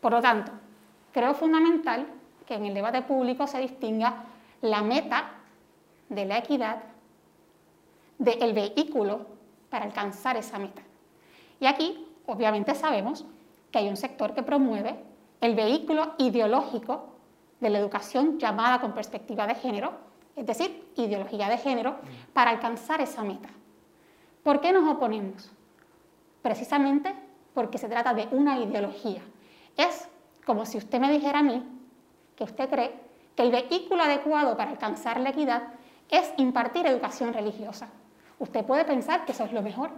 Por 0.00 0.12
lo 0.12 0.20
tanto, 0.20 0.52
creo 1.18 1.34
fundamental 1.34 2.06
que 2.46 2.54
en 2.54 2.66
el 2.66 2.74
debate 2.74 3.02
público 3.02 3.48
se 3.48 3.58
distinga 3.58 4.22
la 4.60 4.82
meta 4.82 5.32
de 6.08 6.24
la 6.24 6.38
equidad 6.38 6.76
del 8.18 8.52
vehículo 8.52 9.26
para 9.68 9.84
alcanzar 9.84 10.36
esa 10.36 10.60
meta. 10.60 10.80
Y 11.58 11.66
aquí, 11.66 12.06
obviamente, 12.26 12.72
sabemos 12.76 13.24
que 13.72 13.80
hay 13.80 13.88
un 13.88 13.96
sector 13.96 14.32
que 14.32 14.44
promueve 14.44 14.94
el 15.40 15.56
vehículo 15.56 16.14
ideológico 16.18 17.06
de 17.58 17.70
la 17.70 17.80
educación 17.80 18.38
llamada 18.38 18.80
con 18.80 18.92
perspectiva 18.92 19.44
de 19.48 19.56
género, 19.56 19.94
es 20.36 20.46
decir, 20.46 20.92
ideología 20.94 21.48
de 21.48 21.58
género, 21.58 21.96
para 22.32 22.52
alcanzar 22.52 23.00
esa 23.00 23.24
meta. 23.24 23.48
¿Por 24.44 24.60
qué 24.60 24.70
nos 24.70 24.88
oponemos? 24.88 25.50
Precisamente 26.42 27.12
porque 27.54 27.76
se 27.76 27.88
trata 27.88 28.14
de 28.14 28.28
una 28.30 28.60
ideología. 28.60 29.20
Es 29.76 30.08
como 30.48 30.64
si 30.64 30.78
usted 30.78 30.98
me 30.98 31.12
dijera 31.12 31.40
a 31.40 31.42
mí 31.42 31.62
que 32.34 32.44
usted 32.44 32.70
cree 32.70 32.94
que 33.36 33.42
el 33.42 33.50
vehículo 33.50 34.02
adecuado 34.02 34.56
para 34.56 34.70
alcanzar 34.70 35.20
la 35.20 35.28
equidad 35.28 35.74
es 36.08 36.32
impartir 36.38 36.86
educación 36.86 37.34
religiosa. 37.34 37.90
Usted 38.38 38.64
puede 38.64 38.86
pensar 38.86 39.26
que 39.26 39.32
eso 39.32 39.44
es 39.44 39.52
lo 39.52 39.60
mejor. 39.60 39.90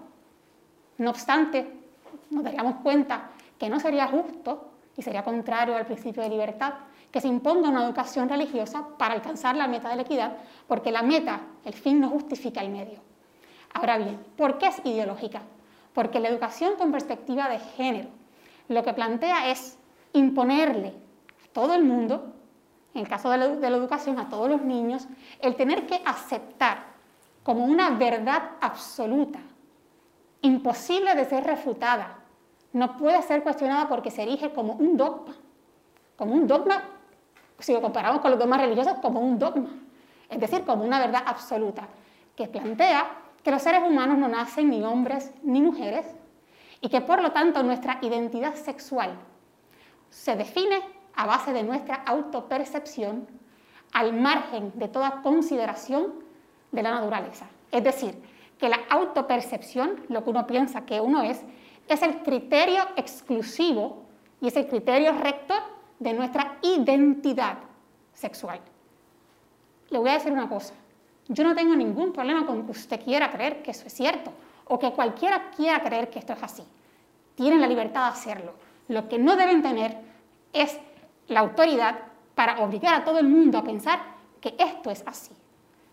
No 0.98 1.10
obstante, 1.10 1.72
nos 2.30 2.42
daríamos 2.42 2.80
cuenta 2.82 3.30
que 3.60 3.68
no 3.68 3.78
sería 3.78 4.08
justo 4.08 4.72
y 4.96 5.02
sería 5.02 5.22
contrario 5.22 5.76
al 5.76 5.86
principio 5.86 6.20
de 6.24 6.30
libertad 6.30 6.74
que 7.12 7.20
se 7.20 7.28
imponga 7.28 7.68
una 7.68 7.84
educación 7.84 8.28
religiosa 8.28 8.88
para 8.98 9.14
alcanzar 9.14 9.54
la 9.54 9.68
meta 9.68 9.88
de 9.90 9.96
la 9.96 10.02
equidad, 10.02 10.36
porque 10.66 10.90
la 10.90 11.02
meta, 11.02 11.42
el 11.64 11.74
fin, 11.74 12.00
no 12.00 12.08
justifica 12.08 12.60
el 12.60 12.70
medio. 12.70 12.98
Ahora 13.72 13.98
bien, 13.98 14.18
¿por 14.36 14.58
qué 14.58 14.66
es 14.66 14.80
ideológica? 14.84 15.42
Porque 15.94 16.18
la 16.18 16.28
educación 16.28 16.74
con 16.74 16.90
perspectiva 16.90 17.48
de 17.48 17.60
género 17.60 18.08
lo 18.66 18.82
que 18.82 18.94
plantea 18.94 19.48
es 19.50 19.79
imponerle 20.12 20.88
a 20.88 21.52
todo 21.52 21.74
el 21.74 21.84
mundo, 21.84 22.34
en 22.94 23.02
el 23.02 23.08
caso 23.08 23.30
de 23.30 23.38
la, 23.38 23.48
de 23.48 23.70
la 23.70 23.76
educación, 23.76 24.18
a 24.18 24.28
todos 24.28 24.48
los 24.48 24.62
niños, 24.62 25.06
el 25.40 25.56
tener 25.56 25.86
que 25.86 26.00
aceptar 26.04 26.84
como 27.42 27.64
una 27.64 27.90
verdad 27.90 28.50
absoluta, 28.60 29.40
imposible 30.42 31.14
de 31.14 31.24
ser 31.24 31.44
refutada, 31.44 32.18
no 32.72 32.96
puede 32.96 33.20
ser 33.22 33.42
cuestionada 33.42 33.88
porque 33.88 34.10
se 34.10 34.22
erige 34.22 34.52
como 34.52 34.74
un 34.74 34.96
dogma, 34.96 35.34
como 36.16 36.34
un 36.34 36.46
dogma 36.46 36.82
si 37.60 37.72
lo 37.72 37.80
comparamos 37.80 38.20
con 38.20 38.30
los 38.30 38.40
dogmas 38.40 38.60
religiosos, 38.60 38.94
como 39.00 39.20
un 39.20 39.38
dogma, 39.38 39.70
es 40.28 40.40
decir, 40.40 40.64
como 40.64 40.84
una 40.84 40.98
verdad 40.98 41.22
absoluta, 41.26 41.88
que 42.36 42.46
plantea 42.46 43.10
que 43.42 43.50
los 43.50 43.62
seres 43.62 43.82
humanos 43.86 44.18
no 44.18 44.28
nacen 44.28 44.70
ni 44.70 44.82
hombres 44.82 45.32
ni 45.42 45.60
mujeres 45.60 46.06
y 46.80 46.88
que 46.88 47.00
por 47.00 47.22
lo 47.22 47.32
tanto 47.32 47.62
nuestra 47.62 47.98
identidad 48.02 48.54
sexual 48.54 49.10
se 50.10 50.36
define 50.36 50.82
a 51.14 51.26
base 51.26 51.52
de 51.52 51.62
nuestra 51.62 51.94
autopercepción 51.94 53.26
al 53.92 54.12
margen 54.12 54.72
de 54.74 54.88
toda 54.88 55.22
consideración 55.22 56.14
de 56.72 56.82
la 56.82 56.92
naturaleza. 56.92 57.46
Es 57.72 57.82
decir, 57.82 58.20
que 58.58 58.68
la 58.68 58.80
autopercepción, 58.90 60.04
lo 60.08 60.22
que 60.22 60.30
uno 60.30 60.46
piensa 60.46 60.84
que 60.84 61.00
uno 61.00 61.22
es, 61.22 61.40
es 61.88 62.02
el 62.02 62.22
criterio 62.22 62.82
exclusivo 62.96 64.04
y 64.40 64.48
es 64.48 64.56
el 64.56 64.68
criterio 64.68 65.12
rector 65.12 65.62
de 65.98 66.12
nuestra 66.12 66.58
identidad 66.62 67.58
sexual. 68.14 68.60
Le 69.90 69.98
voy 69.98 70.10
a 70.10 70.14
decir 70.14 70.32
una 70.32 70.48
cosa, 70.48 70.74
yo 71.28 71.44
no 71.44 71.54
tengo 71.54 71.74
ningún 71.74 72.12
problema 72.12 72.46
con 72.46 72.64
que 72.64 72.72
usted 72.72 73.02
quiera 73.02 73.30
creer 73.30 73.62
que 73.62 73.70
eso 73.70 73.86
es 73.86 73.92
cierto 73.92 74.32
o 74.66 74.78
que 74.78 74.92
cualquiera 74.92 75.50
quiera 75.50 75.82
creer 75.82 76.10
que 76.10 76.18
esto 76.18 76.32
es 76.32 76.42
así. 76.42 76.62
Tienen 77.34 77.60
la 77.60 77.66
libertad 77.66 78.04
de 78.04 78.12
hacerlo. 78.12 78.52
Lo 78.90 79.08
que 79.08 79.18
no 79.20 79.36
deben 79.36 79.62
tener 79.62 79.96
es 80.52 80.76
la 81.28 81.40
autoridad 81.40 82.00
para 82.34 82.60
obligar 82.60 82.92
a 82.92 83.04
todo 83.04 83.20
el 83.20 83.28
mundo 83.28 83.56
a 83.56 83.62
pensar 83.62 84.00
que 84.40 84.56
esto 84.58 84.90
es 84.90 85.04
así. 85.06 85.30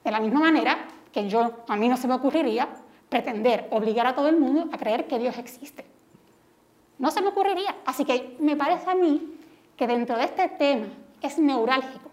De 0.03 0.09
la 0.09 0.19
misma 0.19 0.39
manera 0.39 0.79
que 1.13 1.29
yo, 1.29 1.63
a 1.67 1.75
mí 1.75 1.87
no 1.89 1.95
se 1.95 2.07
me 2.07 2.15
ocurriría 2.15 2.67
pretender 3.07 3.67
obligar 3.69 4.07
a 4.07 4.15
todo 4.15 4.27
el 4.29 4.37
mundo 4.37 4.67
a 4.73 4.79
creer 4.79 5.05
que 5.05 5.19
Dios 5.19 5.37
existe. 5.37 5.85
No 6.97 7.11
se 7.11 7.21
me 7.21 7.27
ocurriría. 7.27 7.75
Así 7.85 8.03
que 8.03 8.35
me 8.39 8.55
parece 8.55 8.89
a 8.89 8.95
mí 8.95 9.31
que 9.75 9.85
dentro 9.85 10.17
de 10.17 10.23
este 10.23 10.47
tema 10.47 10.87
es 11.21 11.37
neurálgico 11.37 12.09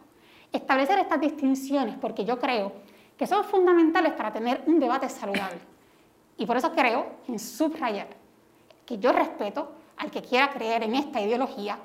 establecer 0.52 0.98
estas 0.98 1.18
distinciones 1.18 1.96
porque 1.98 2.26
yo 2.26 2.38
creo 2.38 2.72
que 3.16 3.26
son 3.26 3.42
fundamentales 3.44 4.12
para 4.12 4.34
tener 4.34 4.62
un 4.66 4.78
debate 4.78 5.08
saludable. 5.08 5.60
Y 6.36 6.44
por 6.44 6.58
eso 6.58 6.72
creo 6.72 7.06
en 7.26 7.38
subrayar 7.38 8.08
que 8.84 8.98
yo 8.98 9.12
respeto 9.12 9.82
al 9.96 10.10
que 10.10 10.22
quiera 10.22 10.50
creer 10.50 10.82
en 10.82 10.94
esta 10.94 11.20
ideología, 11.20 11.78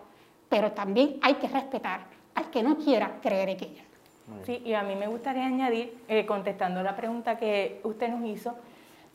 pero 0.48 0.72
también 0.72 1.18
hay 1.22 1.36
que 1.36 1.48
respetar 1.48 2.02
al 2.36 2.50
que 2.50 2.64
no 2.64 2.78
quiera 2.78 3.20
creer 3.22 3.50
en 3.50 3.64
ella. 3.64 3.84
Sí, 4.46 4.62
y 4.64 4.74
a 4.74 4.84
mí 4.84 4.96
me 4.96 5.08
gustaría 5.08 5.46
añadir, 5.46 6.04
eh, 6.08 6.26
contestando 6.26 6.84
la 6.84 6.96
pregunta 6.96 7.38
que 7.38 7.82
usted 7.84 8.10
nos 8.10 8.24
hizo, 8.28 8.56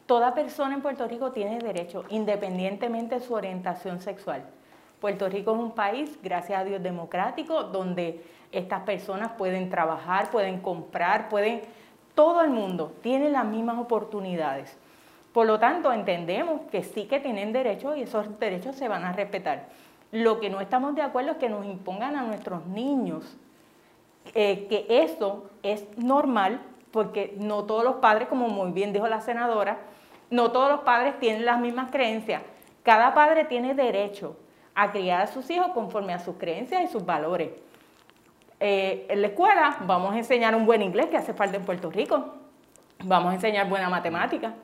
toda 0.07 0.35
persona 0.35 0.75
en 0.75 0.83
Puerto 0.83 1.07
Rico 1.07 1.31
tiene 1.33 1.59
derecho, 1.59 2.05
independientemente 2.11 3.17
de 3.17 3.21
su 3.21 3.35
orientación 3.35 4.01
sexual. 4.01 4.45
Puerto 5.01 5.29
Rico 5.29 5.53
es 5.53 5.59
un 5.59 5.73
país, 5.73 6.19
gracias 6.23 6.61
a 6.61 6.65
Dios, 6.65 6.83
democrático, 6.83 7.65
donde 7.65 8.25
estas 8.51 8.83
personas 8.83 9.33
pueden 9.33 9.71
trabajar, 9.71 10.31
pueden 10.31 10.61
comprar, 10.61 11.29
pueden, 11.29 11.63
todo 12.15 12.43
el 12.43 12.51
mundo 12.51 12.93
tiene 13.03 13.29
las 13.31 13.45
mismas 13.45 13.79
oportunidades. 13.79 14.77
Por 15.35 15.49
lo 15.49 15.59
tanto, 15.59 15.93
entendemos 15.93 16.61
que 16.71 16.85
sí 16.85 17.07
que 17.07 17.19
tienen 17.19 17.53
derechos 17.53 17.97
y 17.97 18.03
esos 18.03 18.39
derechos 18.39 18.77
se 18.77 18.87
van 18.87 19.05
a 19.05 19.13
respetar. 19.13 19.67
Lo 20.13 20.39
que 20.39 20.49
no 20.49 20.61
estamos 20.61 20.95
de 20.95 21.03
acuerdo 21.03 21.33
es 21.33 21.39
que 21.39 21.49
nos 21.49 21.67
impongan 21.67 22.15
a 22.15 22.23
nuestros 22.23 22.65
niños 22.67 23.37
eh, 24.33 24.69
que 24.69 24.87
eso 24.89 25.51
es 25.65 25.87
normal, 25.99 26.61
porque 26.93 27.35
no 27.37 27.65
todos 27.65 27.83
los 27.83 27.97
padres, 27.97 28.29
como 28.29 28.47
muy 28.47 28.71
bien 28.71 28.93
dijo 28.93 29.09
la 29.09 29.21
senadora, 29.21 29.79
no 30.31 30.53
todos 30.53 30.71
los 30.71 30.81
padres 30.83 31.19
tienen 31.19 31.45
las 31.45 31.59
mismas 31.59 31.91
creencias. 31.91 32.41
Cada 32.85 33.13
padre 33.13 33.45
tiene 33.45 33.75
derecho 33.75 34.37
a 34.77 34.93
criar 34.93 35.23
a 35.23 35.27
sus 35.27 35.51
hijos 35.51 35.71
conforme 35.75 36.15
a 36.15 36.21
sus 36.21 36.37
creencias 36.37 36.85
y 36.85 36.87
sus 36.87 37.05
valores. 37.05 37.51
Eh, 38.61 39.07
en 39.09 39.21
la 39.21 39.27
escuela 39.27 39.79
vamos 39.81 40.15
a 40.15 40.19
enseñar 40.19 40.55
un 40.55 40.65
buen 40.65 40.81
inglés 40.81 41.07
que 41.07 41.17
hace 41.17 41.35
falta 41.35 41.57
en 41.57 41.65
Puerto 41.65 41.91
Rico, 41.91 42.35
vamos 43.03 43.33
a 43.33 43.35
enseñar 43.35 43.69
buena 43.69 43.89
matemática, 43.91 44.55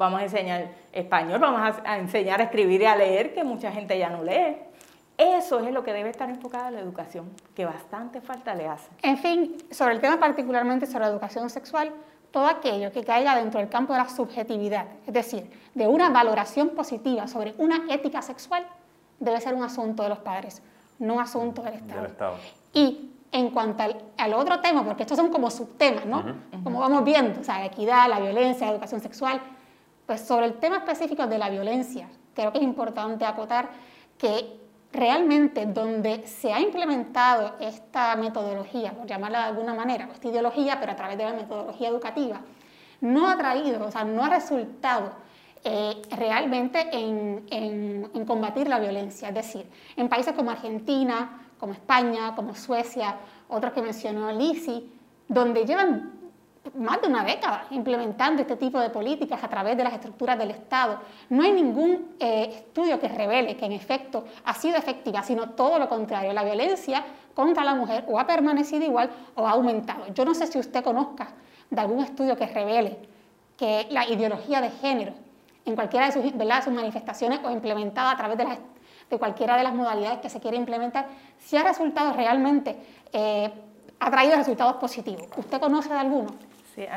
vamos 0.00 0.20
a 0.20 0.24
enseñar 0.24 0.68
español, 0.92 1.38
vamos 1.38 1.78
a, 1.84 1.98
enseñar 1.98 2.40
a 2.40 2.44
escribir 2.44 2.80
y 2.80 2.86
a 2.86 2.96
leer, 2.96 3.34
que 3.34 3.44
mucha 3.44 3.70
gente 3.70 3.98
ya 3.98 4.08
no 4.08 4.24
lee. 4.24 4.56
Eso 5.18 5.60
es 5.60 5.70
lo 5.72 5.84
que 5.84 5.92
debe 5.92 6.08
estar 6.08 6.30
enfocada 6.30 6.68
en 6.68 6.76
la 6.76 6.80
educación, 6.80 7.30
que 7.54 7.66
bastante 7.66 8.22
falta 8.22 8.54
le 8.54 8.66
hace. 8.66 8.88
En 9.02 9.18
fin, 9.18 9.58
sobre 9.70 9.92
el 9.92 10.00
tema 10.00 10.18
particularmente 10.18 10.86
sobre 10.86 11.04
la 11.04 11.10
educación 11.10 11.50
sexual, 11.50 11.92
todo 12.30 12.46
aquello 12.46 12.90
que 12.90 13.04
caiga 13.04 13.36
dentro 13.36 13.60
del 13.60 13.68
campo 13.68 13.92
de 13.92 13.98
la 13.98 14.08
subjetividad, 14.08 14.86
es 15.06 15.12
decir, 15.12 15.50
de 15.74 15.86
una 15.86 16.08
valoración 16.08 16.70
positiva 16.70 17.28
sobre 17.28 17.54
una 17.58 17.82
ética 17.90 18.22
sexual, 18.22 18.66
debe 19.18 19.38
ser 19.42 19.52
un 19.52 19.64
asunto 19.64 20.02
de 20.02 20.08
los 20.08 20.20
padres, 20.20 20.62
no 20.98 21.14
un 21.14 21.20
asunto 21.20 21.60
del 21.60 21.74
Estado. 21.74 22.36
Y 22.72 23.10
en 23.32 23.50
cuanto 23.50 23.84
al, 24.16 24.32
otro 24.32 24.60
tema, 24.60 24.82
porque 24.82 25.02
estos 25.02 25.18
son 25.18 25.28
como 25.30 25.50
subtemas, 25.50 26.06
¿no? 26.06 26.24
Como 26.64 26.80
vamos 26.80 27.04
viendo, 27.04 27.40
o 27.40 27.44
sea, 27.44 27.66
equidad, 27.66 28.08
la 28.08 28.18
violencia, 28.18 28.66
la 28.66 28.72
educación 28.72 29.02
sexual, 29.02 29.42
pues 30.10 30.22
sobre 30.22 30.46
el 30.46 30.54
tema 30.54 30.78
específico 30.78 31.24
de 31.28 31.38
la 31.38 31.48
violencia, 31.48 32.08
creo 32.34 32.50
que 32.50 32.58
es 32.58 32.64
importante 32.64 33.24
acotar 33.24 33.68
que 34.18 34.58
realmente 34.92 35.66
donde 35.66 36.26
se 36.26 36.52
ha 36.52 36.58
implementado 36.58 37.54
esta 37.60 38.16
metodología, 38.16 38.90
por 38.90 39.06
llamarla 39.06 39.38
de 39.38 39.44
alguna 39.44 39.72
manera, 39.72 40.08
esta 40.12 40.26
ideología, 40.26 40.80
pero 40.80 40.90
a 40.90 40.96
través 40.96 41.16
de 41.16 41.26
la 41.26 41.32
metodología 41.32 41.90
educativa, 41.90 42.40
no 43.00 43.28
ha 43.28 43.36
traído, 43.36 43.86
o 43.86 43.90
sea, 43.92 44.02
no 44.02 44.24
ha 44.24 44.30
resultado 44.30 45.12
eh, 45.62 46.02
realmente 46.10 46.88
en, 46.90 47.46
en, 47.48 48.24
combatir 48.24 48.66
la 48.66 48.80
violencia. 48.80 49.28
Es 49.28 49.34
decir, 49.36 49.70
en 49.94 50.08
países 50.08 50.34
como 50.34 50.50
Argentina, 50.50 51.40
como 51.56 51.72
España, 51.72 52.34
como 52.34 52.56
Suecia, 52.56 53.14
otros 53.48 53.72
que 53.72 53.80
mencionó 53.80 54.32
Lisi, 54.32 54.92
donde 55.28 55.64
llevan 55.64 56.19
más 56.74 57.00
de 57.00 57.08
una 57.08 57.24
década 57.24 57.66
implementando 57.70 58.42
este 58.42 58.56
tipo 58.56 58.78
de 58.78 58.90
políticas 58.90 59.42
a 59.42 59.48
través 59.48 59.76
de 59.76 59.84
las 59.84 59.94
estructuras 59.94 60.38
del 60.38 60.50
Estado. 60.50 61.00
No 61.30 61.42
hay 61.42 61.52
ningún 61.52 62.16
eh, 62.20 62.50
estudio 62.54 63.00
que 63.00 63.08
revele 63.08 63.56
que 63.56 63.64
en 63.64 63.72
efecto 63.72 64.24
ha 64.44 64.54
sido 64.54 64.76
efectiva, 64.76 65.22
sino 65.22 65.50
todo 65.50 65.78
lo 65.78 65.88
contrario. 65.88 66.32
La 66.32 66.44
violencia 66.44 67.04
contra 67.34 67.64
la 67.64 67.74
mujer 67.74 68.04
o 68.08 68.18
ha 68.18 68.26
permanecido 68.26 68.84
igual 68.84 69.10
o 69.34 69.46
ha 69.46 69.52
aumentado. 69.52 70.12
Yo 70.12 70.24
no 70.24 70.34
sé 70.34 70.46
si 70.46 70.58
usted 70.58 70.84
conozca 70.84 71.28
de 71.70 71.80
algún 71.80 72.04
estudio 72.04 72.36
que 72.36 72.46
revele 72.46 72.98
que 73.56 73.86
la 73.90 74.06
ideología 74.06 74.60
de 74.60 74.70
género 74.70 75.14
en 75.64 75.74
cualquiera 75.74 76.06
de 76.06 76.12
sus, 76.12 76.72
manifestaciones 76.72 77.40
o 77.44 77.50
implementada 77.50 78.10
a 78.10 78.16
través 78.16 78.38
de, 78.38 78.46
de, 79.10 79.18
cualquiera 79.18 79.56
de 79.56 79.62
las 79.62 79.74
modalidades 79.74 80.20
que 80.20 80.28
se 80.28 80.40
quiere 80.40 80.56
implementar, 80.56 81.06
si 81.38 81.56
ha 81.56 81.62
resultado 81.62 82.12
realmente, 82.12 82.76
eh, 83.12 83.52
ha 83.98 84.10
traído 84.10 84.36
resultados 84.36 84.76
positivos. 84.76 85.28
¿Usted 85.36 85.60
conoce 85.60 85.90
de 85.90 85.98
alguno? 85.98 86.49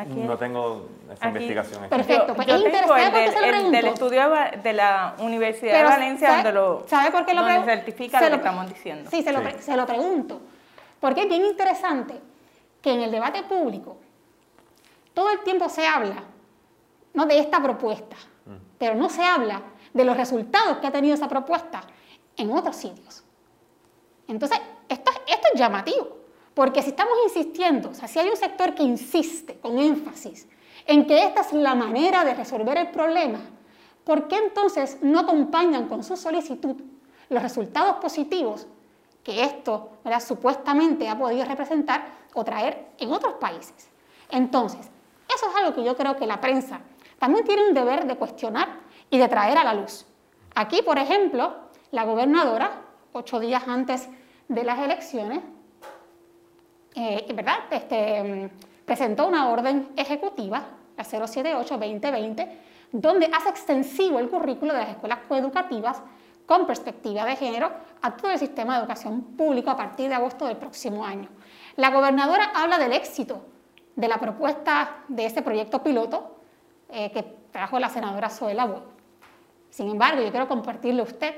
No 0.08 0.38
tengo 0.38 0.88
esa 1.12 1.28
investigación. 1.28 1.90
Perfecto, 1.90 2.36
pues 2.36 2.48
yo, 2.48 2.58
yo 2.58 2.72
tengo 2.72 2.96
el, 2.96 3.12
del, 3.12 3.72
del 3.72 3.86
estudio 3.88 4.32
de 4.64 4.74
la 4.74 5.16
Universidad 5.20 5.78
de 5.78 5.84
Valencia 5.84 6.36
donde 6.36 6.52
lo, 6.52 6.86
¿sabe 6.88 7.12
por 7.12 7.26
qué 7.26 7.34
lo 7.34 7.46
certifica 7.64 8.22
lo, 8.22 8.30
que 8.30 8.36
estamos 8.36 8.70
diciendo. 8.70 9.10
Sí, 9.10 9.22
se 9.22 9.32
lo, 9.32 9.42
se 9.60 9.76
lo 9.76 9.86
pregunto. 9.86 10.42
Porque 11.00 11.24
es 11.24 11.28
bien 11.28 11.46
interesante 11.46 12.20
que 12.82 12.94
en 12.94 13.02
el 13.02 13.12
debate 13.12 13.44
público 13.44 13.98
todo 15.14 15.30
el 15.32 15.40
tiempo 15.42 15.70
se 15.70 15.86
habla 15.86 16.24
¿no? 17.14 17.26
de 17.26 17.40
esta 17.40 17.62
propuesta, 17.62 18.16
mm. 18.46 18.56
pero 18.78 18.96
no 18.96 19.10
se 19.10 19.24
habla 19.24 19.62
de 19.94 20.06
los 20.06 20.18
resultados 20.18 20.78
que 20.78 20.88
ha 20.88 20.92
tenido 20.92 21.14
esa 21.14 21.28
propuesta 21.28 21.82
en 22.36 22.52
otros 22.52 22.76
sitios. 22.76 23.24
Entonces, 24.28 24.60
esto, 24.90 25.12
esto 25.28 25.48
es 25.54 25.60
llamativo. 25.60 26.23
Porque 26.54 26.82
si 26.82 26.90
estamos 26.90 27.16
insistiendo, 27.24 27.94
si 27.94 28.20
hay 28.20 28.30
un 28.30 28.38
sector 28.38 28.76
que 28.76 28.84
insiste 28.84 29.58
con 29.60 29.80
énfasis 29.80 30.48
en 30.86 31.08
que 31.08 31.24
esta 31.26 31.42
es 31.42 31.54
la 31.54 31.74
manera 31.74 32.24
de 32.24 32.36
resolver 32.36 32.78
el 32.78 32.92
problema, 32.92 33.40
¿por 34.04 34.28
qué 34.28 34.38
entonces 34.38 35.00
no 35.02 35.20
acompañan 35.20 35.88
con 35.88 36.04
su 36.04 36.16
solicitud 36.16 36.76
los 37.30 37.42
resultados 37.42 37.96
positivos 37.96 38.68
que 39.24 39.44
esto 39.44 39.92
supuestamente 40.20 41.10
ha 41.10 41.18
podido 41.18 41.46
representar 41.46 42.06
o 42.34 42.44
traer 42.44 42.90
en 43.00 43.12
otros 43.12 43.36
países? 43.36 43.90
Entonces, 44.30 44.92
eso 45.34 45.50
es 45.50 45.56
algo 45.56 45.74
que 45.74 45.84
yo 45.84 45.96
creo 45.96 46.16
que 46.16 46.28
la 46.28 46.40
prensa 46.40 46.82
también 47.18 47.46
tiene 47.46 47.68
un 47.68 47.74
deber 47.74 48.06
de 48.06 48.16
cuestionar 48.16 48.80
y 49.10 49.18
de 49.18 49.28
traer 49.28 49.58
a 49.58 49.64
la 49.64 49.74
luz. 49.74 50.06
Aquí, 50.54 50.82
por 50.84 51.00
ejemplo, 51.00 51.56
la 51.92 52.04
gobernadora, 52.04 52.82
ocho 53.14 53.40
días 53.40 53.64
antes 53.68 54.10
de 54.50 54.64
las 54.64 54.80
elecciones, 54.80 55.40
eh, 56.96 57.26
¿verdad? 57.34 57.60
Este, 57.72 58.50
presentó 58.86 59.28
una 59.28 59.50
orden 59.50 59.90
ejecutiva, 59.96 60.64
la 60.98 61.04
078-2020, 61.04 62.50
donde 62.92 63.30
hace 63.34 63.50
extensivo 63.50 64.20
el 64.20 64.30
currículo 64.30 64.74
de 64.74 64.80
las 64.80 64.90
escuelas 64.90 65.20
coeducativas 65.28 66.02
con 66.46 66.68
perspectiva 66.68 67.26
de 67.26 67.36
género 67.36 67.72
a 68.02 68.16
todo 68.16 68.32
el 68.32 68.38
sistema 68.38 68.74
de 68.76 68.82
educación 68.82 69.24
público 69.36 69.72
a 69.72 69.78
partir 69.78 70.10
de 70.10 70.16
agosto 70.16 70.46
del 70.46 70.58
próximo 70.58 71.06
año. 71.06 71.30
La 71.78 71.90
gobernadora 71.90 72.52
habla 72.54 72.78
del 72.78 72.94
éxito 72.94 73.42
de 73.96 74.08
la 74.08 74.20
propuesta 74.20 74.98
de 75.08 75.26
ese 75.26 75.42
proyecto 75.42 75.82
piloto 75.82 76.38
eh, 76.90 77.12
que 77.12 77.24
trajo 77.52 77.80
la 77.80 77.90
senadora 77.90 78.30
Zoela 78.30 78.66
Boy. 78.66 78.82
Sin 79.70 79.90
embargo, 79.90 80.22
yo 80.22 80.30
quiero 80.30 80.48
compartirle 80.48 81.02
a 81.02 81.06
usted 81.06 81.34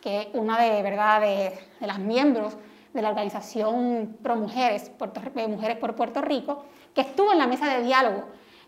que 0.00 0.30
una 0.34 0.60
de, 0.60 0.82
¿verdad? 0.82 1.20
de, 1.20 1.58
de 1.80 1.86
las 1.86 1.98
miembros 1.98 2.56
de 2.92 3.02
la 3.02 3.08
organización 3.08 4.16
Pro 4.22 4.36
Mujeres, 4.36 4.90
eh, 5.34 5.48
Mujeres 5.48 5.76
por 5.78 5.94
Puerto 5.94 6.20
Rico, 6.20 6.64
que 6.94 7.00
estuvo 7.00 7.32
en 7.32 7.38
la 7.38 7.46
mesa 7.46 7.66
de 7.66 7.82
diálogo, 7.82 8.24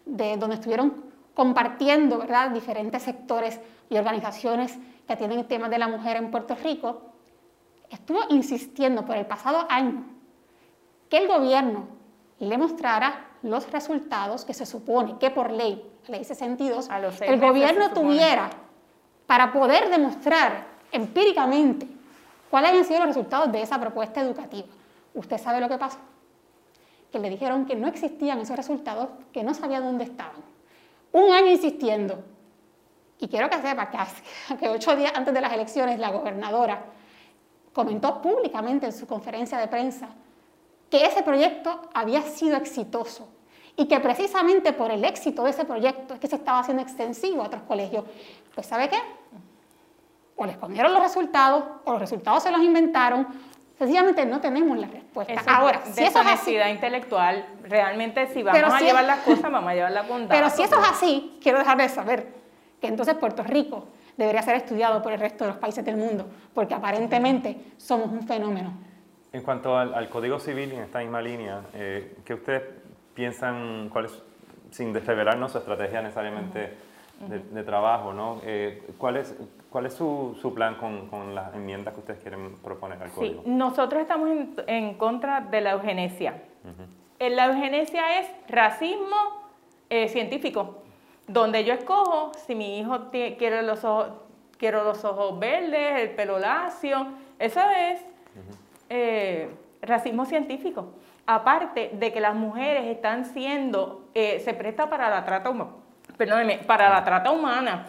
de, 0.07 0.37
donde 0.37 0.57
estuvieron 0.57 1.05
compartiendo 1.35 2.19
¿verdad? 2.19 2.51
diferentes 2.51 3.03
sectores 3.03 3.61
y 3.91 3.97
organizaciones 3.97 4.79
que 5.07 5.13
atienden 5.13 5.41
el 5.41 5.47
tema 5.47 5.69
de 5.69 5.79
la 5.79 5.89
mujer 5.89 6.17
en 6.17 6.31
Puerto 6.31 6.55
Rico, 6.55 7.03
estuvo 7.91 8.21
insistiendo 8.31 9.05
por 9.05 9.17
el 9.17 9.27
pasado 9.27 9.67
año 9.69 10.05
que 11.09 11.19
el 11.19 11.29
gobierno 11.29 11.87
le 12.39 12.57
mostrara 12.57 13.27
los 13.43 13.71
resultados 13.71 14.45
que 14.45 14.55
se 14.55 14.65
supone 14.65 15.19
que 15.19 15.31
por 15.31 15.51
ley, 15.51 15.85
ley 16.09 16.25
62, 16.25 16.89
el 17.21 17.41
gobierno 17.41 17.91
tuviera 17.91 18.51
para 19.27 19.53
poder 19.53 19.91
demostrar 19.91 20.67
empíricamente 20.93 21.94
¿Cuáles 22.55 22.71
han 22.71 22.85
sido 22.85 23.01
los 23.01 23.09
resultados 23.09 23.51
de 23.51 23.63
esa 23.63 23.81
propuesta 23.81 24.21
educativa? 24.21 24.69
¿Usted 25.13 25.39
sabe 25.39 25.59
lo 25.59 25.69
que 25.69 25.77
pasó? 25.77 25.99
Que 27.11 27.19
le 27.19 27.29
dijeron 27.29 27.67
que 27.67 27.75
no 27.75 27.89
existían 27.89 28.39
esos 28.39 28.57
resultados, 28.57 29.09
que 29.33 29.43
no 29.43 29.55
sabía 29.55 29.81
dónde 29.81 30.05
estaban. 30.05 30.37
Un 31.11 31.33
año 31.33 31.49
insistiendo. 31.49 32.23
Y 33.19 33.27
quiero 33.27 33.51
que 33.51 33.61
sepa 33.61 33.91
que, 33.91 33.99
que 34.61 34.69
ocho 34.69 34.95
días 34.95 35.11
antes 35.17 35.35
de 35.35 35.41
las 35.41 35.53
elecciones 35.53 35.99
la 35.99 36.13
gobernadora 36.13 36.85
comentó 37.73 38.23
públicamente 38.23 38.87
en 38.87 38.93
su 38.93 39.09
conferencia 39.09 39.59
de 39.59 39.67
prensa 39.67 40.11
que 40.89 41.07
ese 41.07 41.25
proyecto 41.25 41.83
había 41.93 42.23
sido 42.23 42.57
exitoso 42.57 43.31
y 43.77 43.87
que 43.87 43.99
precisamente 43.99 44.73
por 44.73 44.93
el 44.93 45.05
éxito 45.05 45.43
de 45.43 45.51
ese 45.51 45.65
proyecto 45.65 46.15
es 46.15 46.21
que 46.21 46.29
se 46.29 46.37
estaba 46.37 46.61
haciendo 46.61 46.85
extensivo 46.85 47.43
a 47.43 47.47
otros 47.47 47.63
colegios. 47.63 48.05
Pues 48.55 48.65
¿sabe 48.65 48.89
qué? 48.89 48.99
O 50.37 50.45
les 50.47 50.55
escondieron 50.55 50.93
los 50.93 51.03
resultados, 51.03 51.65
o 51.85 51.93
los 51.93 52.01
resultados 52.01 52.43
se 52.43 52.51
los 52.51 52.61
inventaron. 52.63 53.27
Sencillamente 53.79 54.25
no 54.25 54.41
tenemos 54.41 54.79
la 54.79 54.87
respuesta. 54.87 55.43
Ahora, 55.47 55.83
si 55.85 56.05
eso 56.05 56.21
es 56.21 56.27
así, 56.27 56.57
intelectual, 56.57 57.45
realmente 57.63 58.27
si 58.29 58.43
vamos 58.43 58.73
a 58.73 58.81
llevar 58.81 59.05
las 59.05 59.19
cosas, 59.25 59.51
vamos 59.51 59.71
a 59.71 59.75
llevar 59.75 59.93
la 59.93 60.03
bondad. 60.03 60.35
Pero 60.35 60.51
si 60.51 60.63
eso 60.63 60.81
es 60.81 60.89
así, 60.89 61.39
quiero 61.43 61.59
dejar 61.59 61.77
de 61.77 61.89
saber 61.89 62.29
que 62.81 62.87
entonces 62.87 63.15
Puerto 63.17 63.43
Rico 63.43 63.89
debería 64.17 64.43
ser 64.43 64.57
estudiado 64.57 65.03
por 65.03 65.13
el 65.13 65.19
resto 65.19 65.45
de 65.45 65.51
los 65.51 65.59
países 65.59 65.85
del 65.85 65.97
mundo, 65.97 66.29
porque 66.53 66.75
aparentemente 66.75 67.73
somos 67.77 68.11
un 68.11 68.27
fenómeno. 68.27 68.73
En 69.33 69.43
cuanto 69.43 69.77
al, 69.77 70.09
Código 70.09 70.39
Civil, 70.39 70.71
en 70.73 70.83
esta 70.83 71.01
misma 71.01 71.21
línea, 71.21 71.63
eh, 71.75 72.19
¿qué 72.25 72.35
ustedes 72.35 72.63
piensan, 73.15 73.89
cuál 73.89 74.05
es, 74.05 74.23
sin 74.71 74.95
revelarnos 74.95 75.51
su 75.51 75.59
estrategia 75.59 76.03
necesariamente 76.03 76.75
de, 77.21 77.63
trabajo, 77.63 78.13
¿no? 78.13 78.41
Eh, 78.45 78.83
¿Cuál 78.99 79.17
es, 79.17 79.35
¿Cuál 79.71 79.87
es 79.87 79.95
su, 79.95 80.37
su 80.41 80.53
plan 80.53 80.75
con, 80.77 81.09
con, 81.09 81.35
las 81.35 81.55
enmiendas 81.55 81.95
que 81.95 82.01
ustedes 82.01 82.21
quieren 82.21 82.57
proponer 82.63 83.03
al 83.03 83.11
código? 83.11 83.43
Sí, 83.43 83.51
nosotros 83.51 84.03
estamos 84.03 84.31
en, 84.31 84.55
en 84.67 84.95
contra 84.95 85.41
de 85.41 85.61
la 85.61 85.73
eugenesia. 85.73 86.43
La 87.19 87.47
eugenesia 87.47 88.21
es 88.21 88.29
racismo 88.49 89.17
eh, 89.89 90.09
científico, 90.09 90.83
donde 91.27 91.65
yo 91.65 91.75
escojo 91.75 92.33
si 92.47 92.55
mi 92.55 92.79
hijo 92.79 93.11
quiere 93.11 93.63
los 93.63 93.85
ojos, 93.85 94.09
quiero 94.59 94.85
los 94.85 95.05
ojos 95.05 95.39
verdes, 95.39 96.03
el 96.03 96.11
pelo 96.11 96.39
lacio, 96.39 97.07
eso 97.39 97.61
es 97.61 98.01
eh, 98.91 99.49
racismo 99.83 100.25
científico. 100.25 100.95
Aparte 101.27 101.91
de 101.95 102.13
que 102.13 102.21
las 102.21 102.35
mujeres 102.35 102.85
están 102.87 103.25
siendo, 103.25 104.05
eh, 104.15 104.41
se 104.41 104.53
presta 104.53 104.91
para 104.91 105.09
la 105.09 105.25
trata 105.25 105.51
humana, 105.51 105.73
perdóneme, 106.17 106.59
para 106.59 106.89
la 106.89 107.05
trata 107.05 107.31
humana, 107.31 107.87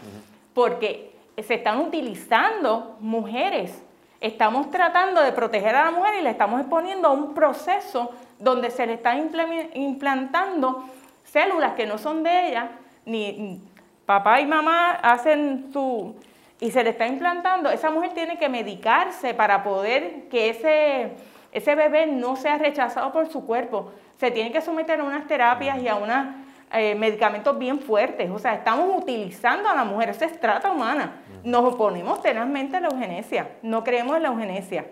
porque 0.54 1.16
se 1.44 1.56
están 1.56 1.80
utilizando 1.80 2.98
mujeres. 3.00 3.82
Estamos 4.22 4.72
tratando 4.72 5.22
de 5.22 5.32
proteger 5.32 5.76
a 5.76 5.86
la 5.86 5.92
mujer 5.92 6.16
y 6.16 6.22
le 6.22 6.30
estamos 6.30 6.62
exponiendo 6.62 7.10
a 7.10 7.12
un 7.12 7.34
proceso 7.34 8.14
donde 8.40 8.72
se 8.72 8.88
le 8.88 8.94
están 8.94 9.32
implantando 9.74 10.86
células 11.24 11.74
que 11.74 11.86
no 11.86 11.98
son 11.98 12.24
de 12.24 12.50
ella, 12.50 12.70
ni 13.06 13.62
papá 14.06 14.40
y 14.40 14.46
mamá 14.46 14.92
hacen 14.92 15.70
su... 15.74 16.16
y 16.60 16.72
se 16.72 16.84
le 16.84 16.92
está 16.92 17.08
implantando, 17.08 17.70
esa 17.70 17.92
mujer 17.92 18.14
tiene 18.14 18.38
que 18.38 18.50
medicarse 18.50 19.34
para 19.34 19.64
poder 19.64 20.30
que 20.30 20.50
ese, 20.50 21.12
ese 21.52 21.76
bebé 21.76 22.08
no 22.08 22.36
sea 22.36 22.58
rechazado 22.58 23.12
por 23.12 23.28
su 23.28 23.46
cuerpo. 23.46 23.92
Se 24.18 24.32
tiene 24.32 24.52
que 24.52 24.62
someter 24.62 25.02
a 25.02 25.04
unas 25.04 25.28
terapias 25.28 25.80
y 25.82 25.88
a 25.88 25.96
unas 25.96 26.44
eh, 26.78 26.94
medicamentos 26.94 27.58
bien 27.58 27.80
fuertes. 27.80 28.30
O 28.30 28.38
sea, 28.38 28.54
estamos 28.54 29.02
utilizando 29.02 29.70
a 29.70 29.76
la 29.76 29.86
mujer, 29.86 30.10
esa 30.10 30.26
es 30.26 30.40
trata 30.40 30.72
humana. 30.72 31.22
Nos 31.44 31.74
oponemos 31.74 32.22
tenazmente 32.22 32.76
a 32.76 32.82
la 32.82 32.90
eugenesia, 32.90 33.50
no 33.62 33.84
creemos 33.84 34.18
en 34.18 34.24
la 34.24 34.30
eugenesia. 34.30 34.86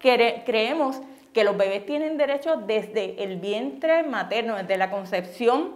creemos 0.00 1.00
que 1.32 1.44
los 1.44 1.56
bebés 1.56 1.86
tienen 1.86 2.16
derecho 2.16 2.56
desde 2.56 3.22
el 3.22 3.38
vientre 3.38 4.02
materno, 4.02 4.56
desde 4.56 4.76
la 4.76 4.90
concepción, 4.90 5.74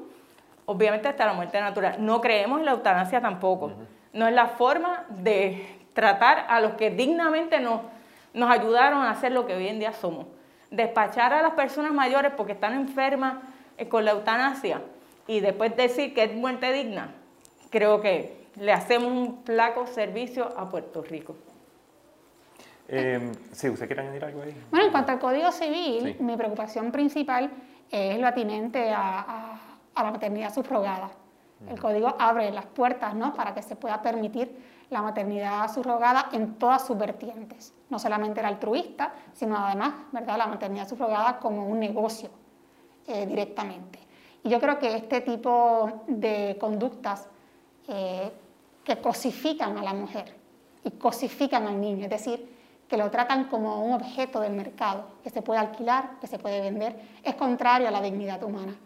obviamente 0.66 1.06
hasta 1.06 1.26
la 1.26 1.34
muerte 1.34 1.60
natural. 1.60 2.04
No 2.04 2.20
creemos 2.20 2.58
en 2.58 2.66
la 2.66 2.72
eutanasia 2.72 3.20
tampoco. 3.20 3.72
No 4.12 4.26
es 4.26 4.34
la 4.34 4.48
forma 4.48 5.04
de 5.08 5.78
tratar 5.92 6.46
a 6.48 6.60
los 6.60 6.72
que 6.72 6.90
dignamente 6.90 7.60
nos, 7.60 7.82
nos 8.34 8.50
ayudaron 8.50 9.02
a 9.02 9.10
hacer 9.10 9.30
lo 9.30 9.46
que 9.46 9.54
hoy 9.54 9.68
en 9.68 9.78
día 9.78 9.92
somos. 9.92 10.26
Despachar 10.72 11.32
a 11.32 11.42
las 11.42 11.52
personas 11.52 11.92
mayores 11.92 12.32
porque 12.36 12.52
están 12.52 12.74
enfermas 12.74 13.34
con 13.88 14.04
la 14.04 14.12
eutanasia 14.12 14.82
y 15.26 15.40
después 15.40 15.76
decir 15.76 16.14
que 16.14 16.24
es 16.24 16.34
muerte 16.34 16.72
digna, 16.72 17.14
creo 17.70 18.00
que 18.00 18.42
le 18.56 18.72
hacemos 18.72 19.10
un 19.10 19.42
flaco 19.44 19.86
servicio 19.86 20.46
a 20.58 20.68
Puerto 20.68 21.02
Rico. 21.02 21.36
Eh, 22.88 23.32
sí, 23.52 23.70
¿usted 23.70 23.86
quiere 23.86 24.02
añadir 24.02 24.24
algo 24.24 24.42
ahí? 24.42 24.54
Bueno, 24.70 24.86
en 24.86 24.92
cuanto 24.92 25.12
al 25.12 25.18
Código 25.18 25.50
Civil, 25.52 26.16
mi 26.20 26.36
preocupación 26.36 26.92
principal 26.92 27.50
es 27.90 28.18
lo 28.18 28.26
atinente 28.26 28.90
a, 28.90 29.56
a, 29.94 30.02
la 30.02 30.10
maternidad 30.10 30.52
subrogada. 30.52 31.10
El 31.68 31.80
código 31.80 32.16
abre 32.18 32.50
las 32.50 32.66
puertas 32.66 33.14
¿no? 33.14 33.32
para 33.34 33.54
que 33.54 33.62
se 33.62 33.76
pueda 33.76 34.02
permitir 34.02 34.52
la 34.90 35.00
maternidad 35.00 35.72
subrogada 35.72 36.28
en 36.32 36.56
todas 36.58 36.84
sus 36.84 36.98
vertientes, 36.98 37.72
no 37.88 38.00
solamente 38.00 38.42
la 38.42 38.48
altruista, 38.48 39.12
sino 39.32 39.56
además 39.56 39.94
¿verdad? 40.10 40.38
la 40.38 40.48
maternidad 40.48 40.88
subrogada 40.88 41.38
como 41.38 41.68
un 41.68 41.78
negocio 41.78 42.30
eh, 43.06 43.26
directamente. 43.26 43.98
Y 44.44 44.48
yo 44.48 44.60
creo 44.60 44.78
que 44.78 44.96
este 44.96 45.20
tipo 45.20 46.02
de 46.06 46.56
conductas 46.60 47.28
eh, 47.88 48.30
que 48.84 49.00
cosifican 49.00 49.78
a 49.78 49.82
la 49.82 49.94
mujer 49.94 50.36
y 50.84 50.90
cosifican 50.92 51.66
al 51.66 51.80
niño, 51.80 52.04
es 52.04 52.10
decir, 52.10 52.52
que 52.88 52.96
lo 52.96 53.10
tratan 53.10 53.44
como 53.44 53.84
un 53.84 53.94
objeto 53.94 54.40
del 54.40 54.52
mercado, 54.52 55.06
que 55.22 55.30
se 55.30 55.40
puede 55.40 55.60
alquilar, 55.60 56.18
que 56.20 56.26
se 56.26 56.38
puede 56.38 56.60
vender, 56.60 57.00
es 57.22 57.34
contrario 57.36 57.88
a 57.88 57.90
la 57.90 58.02
dignidad 58.02 58.42
humana. 58.42 58.76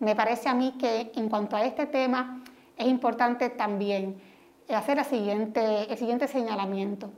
Me 0.00 0.14
parece 0.14 0.48
a 0.48 0.54
mí 0.54 0.72
que 0.78 1.12
en 1.14 1.28
cuanto 1.28 1.56
a 1.56 1.64
este 1.64 1.86
tema 1.86 2.42
es 2.76 2.86
importante 2.86 3.48
también 3.50 4.20
hacer 4.68 4.98
el 4.98 5.04
siguiente, 5.04 5.90
el 5.90 5.96
siguiente 5.96 6.28
señalamiento. 6.28 7.10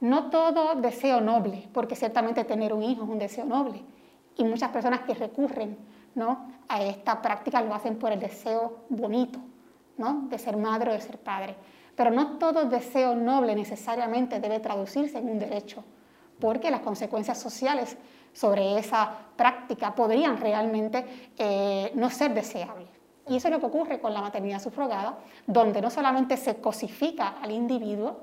No 0.00 0.28
todo 0.28 0.74
deseo 0.74 1.20
noble, 1.20 1.68
porque 1.72 1.96
ciertamente 1.96 2.44
tener 2.44 2.74
un 2.74 2.82
hijo 2.82 3.04
es 3.04 3.08
un 3.08 3.18
deseo 3.18 3.44
noble, 3.44 3.82
y 4.36 4.44
muchas 4.44 4.70
personas 4.70 5.00
que 5.00 5.14
recurren 5.14 5.78
¿no? 6.16 6.48
a 6.68 6.82
esta 6.82 7.22
práctica 7.22 7.60
lo 7.60 7.72
hacen 7.72 7.96
por 7.96 8.10
el 8.10 8.18
deseo 8.18 8.86
bonito 8.88 9.38
¿no? 9.98 10.22
de 10.28 10.38
ser 10.38 10.56
madre 10.56 10.90
o 10.90 10.94
de 10.94 11.00
ser 11.00 11.18
padre. 11.18 11.54
Pero 11.94 12.10
no 12.10 12.38
todo 12.38 12.64
deseo 12.64 13.14
noble 13.14 13.54
necesariamente 13.54 14.40
debe 14.40 14.58
traducirse 14.58 15.18
en 15.18 15.28
un 15.28 15.38
derecho, 15.38 15.84
porque 16.40 16.70
las 16.70 16.80
consecuencias 16.80 17.38
sociales 17.38 17.96
sobre 18.32 18.78
esa 18.78 19.10
práctica 19.36 19.94
podrían 19.94 20.38
realmente 20.38 21.30
eh, 21.38 21.92
no 21.94 22.10
ser 22.10 22.34
deseables. 22.34 22.88
Y 23.28 23.36
eso 23.36 23.48
es 23.48 23.54
lo 23.54 23.60
que 23.60 23.66
ocurre 23.66 24.00
con 24.00 24.12
la 24.12 24.20
maternidad 24.20 24.60
sufragada, 24.60 25.18
donde 25.46 25.80
no 25.80 25.90
solamente 25.90 26.36
se 26.36 26.56
cosifica 26.56 27.36
al 27.42 27.50
individuo, 27.50 28.20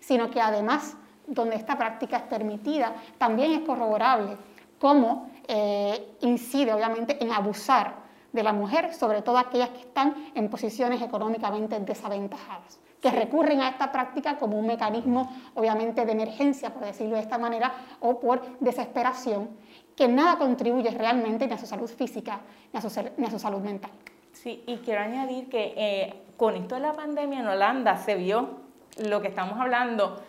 sino 0.00 0.30
que 0.30 0.40
además, 0.40 0.96
donde 1.26 1.56
esta 1.56 1.78
práctica 1.78 2.18
es 2.18 2.22
permitida, 2.24 2.94
también 3.18 3.52
es 3.52 3.60
corroborable 3.60 4.36
cómo 4.78 5.30
eh, 5.48 6.16
incide 6.20 6.72
obviamente 6.72 7.22
en 7.22 7.32
abusar 7.32 8.02
de 8.32 8.42
la 8.42 8.52
mujer, 8.52 8.94
sobre 8.94 9.22
todo 9.22 9.38
aquellas 9.38 9.70
que 9.70 9.80
están 9.80 10.32
en 10.34 10.48
posiciones 10.48 11.02
económicamente 11.02 11.78
desaventajadas 11.80 12.80
que 13.02 13.10
recurren 13.10 13.60
a 13.60 13.68
esta 13.68 13.90
práctica 13.90 14.38
como 14.38 14.56
un 14.56 14.66
mecanismo, 14.66 15.28
obviamente, 15.54 16.06
de 16.06 16.12
emergencia, 16.12 16.72
por 16.72 16.84
decirlo 16.84 17.16
de 17.16 17.22
esta 17.22 17.36
manera, 17.36 17.72
o 17.98 18.20
por 18.20 18.58
desesperación, 18.60 19.50
que 19.96 20.06
nada 20.06 20.38
contribuye 20.38 20.90
realmente 20.92 21.46
ni 21.46 21.52
a 21.52 21.58
su 21.58 21.66
salud 21.66 21.90
física 21.90 22.40
ni 22.72 22.78
a 22.78 22.80
su, 22.80 23.38
salud 23.38 23.60
mental. 23.60 23.90
Sí, 24.32 24.62
y 24.66 24.78
quiero 24.78 25.00
añadir 25.00 25.50
que 25.50 25.74
eh, 25.76 26.22
con 26.36 26.54
esto 26.54 26.76
de 26.76 26.82
la 26.82 26.92
pandemia 26.92 27.40
en 27.40 27.46
Holanda 27.48 27.96
se 27.96 28.14
vio 28.14 28.62
lo 28.96 29.20
que 29.20 29.28
estamos 29.28 29.60
hablando, 29.60 30.22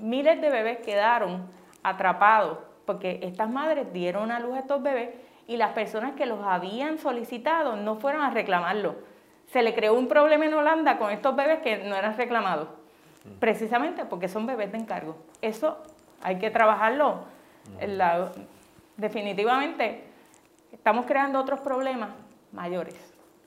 miles 0.00 0.40
de 0.40 0.48
bebés 0.48 0.78
quedaron 0.78 1.46
atrapados 1.82 2.58
porque 2.88 3.20
estas 3.22 3.48
madres 3.48 3.92
dieron 3.92 4.32
a 4.32 4.40
luz 4.40 4.56
a 4.56 4.60
estos 4.60 4.82
bebés 4.82 5.10
y 5.46 5.58
las 5.58 5.72
personas 5.72 6.14
que 6.14 6.26
los 6.26 6.42
habían 6.42 6.98
solicitado 6.98 7.76
no 7.76 7.96
fueron 7.96 8.22
a 8.22 8.30
reclamarlo 8.30 8.96
se 9.52 9.62
le 9.62 9.74
creó 9.74 9.94
un 9.94 10.08
problema 10.08 10.44
en 10.46 10.54
Holanda 10.54 10.98
con 10.98 11.10
estos 11.10 11.34
bebés 11.34 11.60
que 11.60 11.78
no 11.78 11.96
eran 11.96 12.16
reclamados, 12.16 12.68
precisamente 13.40 14.04
porque 14.04 14.28
son 14.28 14.46
bebés 14.46 14.72
de 14.72 14.78
encargo. 14.78 15.16
Eso 15.40 15.78
hay 16.22 16.38
que 16.38 16.50
trabajarlo. 16.50 17.24
definitivamente 18.96 20.04
estamos 20.72 21.06
creando 21.06 21.40
otros 21.40 21.60
problemas 21.60 22.10
mayores. 22.52 22.94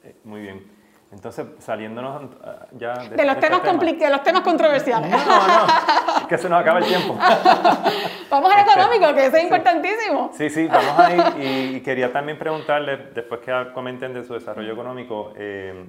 Eh, 0.03 0.15
muy 0.23 0.41
bien. 0.41 0.81
Entonces, 1.11 1.45
saliéndonos 1.59 2.31
ah, 2.43 2.67
ya 2.71 2.93
de, 2.93 3.25
los, 3.25 3.39
temas 3.39 3.61
de 3.61 4.09
los 4.09 4.23
temas 4.23 4.41
controversiales. 4.41 5.11
No, 5.11 5.17
no, 5.17 6.27
que 6.27 6.37
se 6.37 6.47
nos 6.47 6.61
acaba 6.61 6.79
el 6.79 6.85
tiempo. 6.85 7.17
vamos 8.31 8.51
al 8.51 8.59
este, 8.59 8.71
económico, 8.71 9.13
que 9.13 9.25
eso 9.27 9.37
es 9.37 9.43
importantísimo. 9.43 10.31
Sí, 10.33 10.49
sí, 10.49 10.67
vamos 10.67 10.99
ahí. 10.99 11.75
Y, 11.75 11.81
quería 11.81 12.11
también 12.11 12.39
preguntarle, 12.39 12.97
después 13.13 13.41
que 13.41 13.71
comenten 13.73 14.13
de 14.13 14.23
su 14.23 14.33
desarrollo 14.33 14.73
económico, 14.73 15.33
eh, 15.35 15.85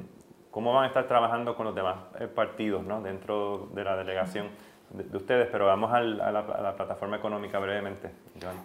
¿cómo 0.51 0.75
van 0.75 0.85
a 0.85 0.87
estar 0.89 1.09
trabajando 1.09 1.57
con 1.57 1.67
los 1.67 1.75
demás 1.75 1.97
eh, 2.21 2.27
partidos 2.27 2.85
¿no? 2.85 3.01
dentro 3.01 3.69
de 3.73 3.85
la 3.85 3.97
delegación? 3.97 4.49
de, 4.93 5.17
ustedes, 5.17 5.49
pero 5.51 5.67
vamos 5.67 5.93
a, 5.93 6.01
la, 6.01 6.75
plataforma 6.77 7.17
económica 7.17 7.59
brevemente. 7.59 8.11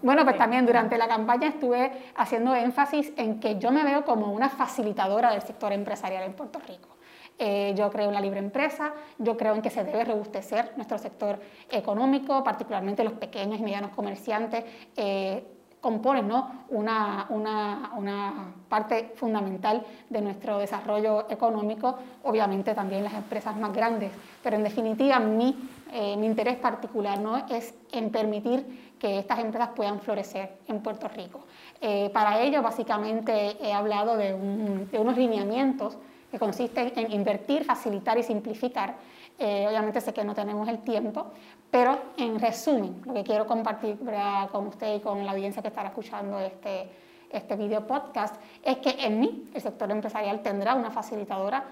Bueno, 0.02 0.24
pues 0.24 0.38
también 0.38 0.66
durante 0.66 0.98
la 0.98 1.08
campaña 1.08 1.48
estuve 1.48 1.92
haciendo 2.16 2.56
énfasis 2.56 3.14
en 3.18 3.40
que 3.40 3.58
yo 3.58 3.72
me 3.72 3.84
veo 3.84 4.04
como 4.04 4.32
una 4.32 4.50
facilitadora 4.50 5.32
del 5.32 5.42
sector 5.42 5.72
empresarial 5.72 6.24
en 6.24 6.34
Puerto 6.34 6.60
Rico. 6.68 6.97
Eh, 7.40 7.74
yo 7.78 7.90
creo 7.92 8.08
en 8.08 8.14
la 8.14 8.22
libre 8.22 8.40
empresa, 8.40 8.94
yo 9.20 9.38
creo 9.38 9.54
en 9.54 9.62
que 9.62 9.70
se 9.70 9.84
debe 9.84 10.04
robustecer 10.06 10.74
nuestro 10.76 10.98
sector 10.98 11.40
económico, 11.70 12.44
particularmente 12.44 13.04
los 13.04 13.14
pequeños 13.14 13.60
y 13.60 13.64
medianos 13.64 13.92
comerciantes. 13.92 14.64
Eh, 14.96 15.44
componen 15.80 16.28
¿no? 16.28 16.66
una, 16.70 17.28
una, 17.30 17.92
una, 17.96 18.54
parte 18.68 19.14
fundamental 19.16 19.86
de 20.10 20.22
nuestro 20.22 20.58
desarrollo 20.58 21.30
económico, 21.30 21.98
obviamente 22.24 22.74
también 22.74 23.04
las 23.04 23.14
empresas 23.14 23.56
más 23.56 23.72
grandes, 23.72 24.12
pero 24.42 24.56
en 24.56 24.64
definitiva 24.64 25.20
mi 25.20 25.56
eh, 25.94 26.18
mi 26.18 26.26
interés 26.26 26.58
particular 26.58 27.20
¿no? 27.20 27.38
es 27.50 27.74
en 27.92 28.10
permitir 28.10 28.94
que 29.00 29.20
estas 29.20 29.40
empresas 29.40 29.70
puedan 29.76 30.00
florecer 30.00 30.58
en 30.68 30.82
Puerto 30.82 31.08
Rico. 31.08 31.42
Eh, 31.80 32.10
para 32.12 32.42
ello, 32.42 32.62
básicamente, 32.62 33.58
he 33.62 33.72
hablado 33.72 34.18
de, 34.18 34.34
unos 34.34 35.18
lineamientos 35.18 35.98
que 36.32 36.40
consisten 36.40 36.94
en 36.96 37.12
invertir, 37.12 37.64
facilitar 37.64 38.18
y 38.18 38.24
simplificar. 38.24 38.96
Eh, 39.40 39.66
obviamente 39.68 40.02
sé 40.02 40.14
que 40.14 40.24
no 40.24 40.34
tenemos 40.34 40.68
el 40.68 40.80
tiempo, 40.80 41.28
pero 41.70 41.98
en 42.18 42.40
resumen, 42.40 43.02
lo 43.06 43.14
que 43.14 43.24
quiero 43.24 43.46
compartir 43.46 43.98
con 44.52 44.68
usted 44.68 44.96
y 44.96 45.00
con 45.00 45.26
la 45.26 45.32
audiencia 45.32 45.62
que 45.62 45.68
estará 45.68 45.90
escuchando 45.90 46.40
este, 46.40 46.90
este 47.30 47.56
video 47.56 47.86
podcast 47.86 48.36
es 48.64 48.78
que 48.78 48.96
en 49.00 49.20
mí 49.20 49.50
el 49.54 49.62
sector 49.62 49.90
empresarial 49.92 50.42
tendrá 50.42 50.76
una 50.76 50.90
facilitadora. 50.90 51.64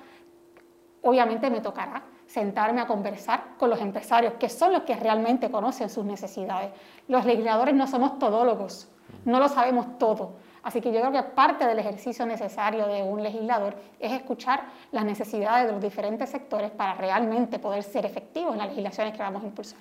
Obviamente 1.02 1.50
me 1.50 1.62
tocará 1.62 2.04
sentarme 2.28 2.82
a 2.82 2.88
conversar 2.88 3.56
con 3.58 3.70
los 3.70 3.80
empresarios, 3.80 4.34
que 4.34 4.50
son 4.50 4.74
los 4.74 4.84
que 4.84 4.96
realmente 4.96 5.50
conocen 5.50 5.89
sus 5.89 6.06
necesidades. 6.06 6.72
Los 7.08 7.26
legisladores 7.26 7.76
no 7.76 7.88
somos 7.88 8.20
todólogos, 8.20 8.89
no 9.26 9.39
lo 9.39 9.48
sabemos 9.48 9.98
todo. 9.98 10.34
Así 10.65 10.82
que 10.82 10.91
yo 10.91 10.99
creo 10.99 11.12
que 11.12 11.21
parte 11.21 11.63
del 11.67 11.78
ejercicio 11.78 12.25
necesario 12.25 12.88
de 12.88 13.04
un 13.04 13.21
legislador 13.21 13.75
es 13.99 14.12
escuchar 14.12 14.63
las 14.91 15.06
necesidades 15.06 15.67
de 15.67 15.73
los 15.73 15.80
diferentes 15.80 16.28
sectores 16.28 16.71
para 16.71 16.95
realmente 16.95 17.60
poder 17.60 17.84
ser 17.84 18.04
efectivos 18.04 18.54
en 18.54 18.58
las 18.58 18.69
legislaciones 18.69 19.13
que 19.13 19.19
vamos 19.19 19.43
a 19.43 19.45
impulsar. 19.45 19.78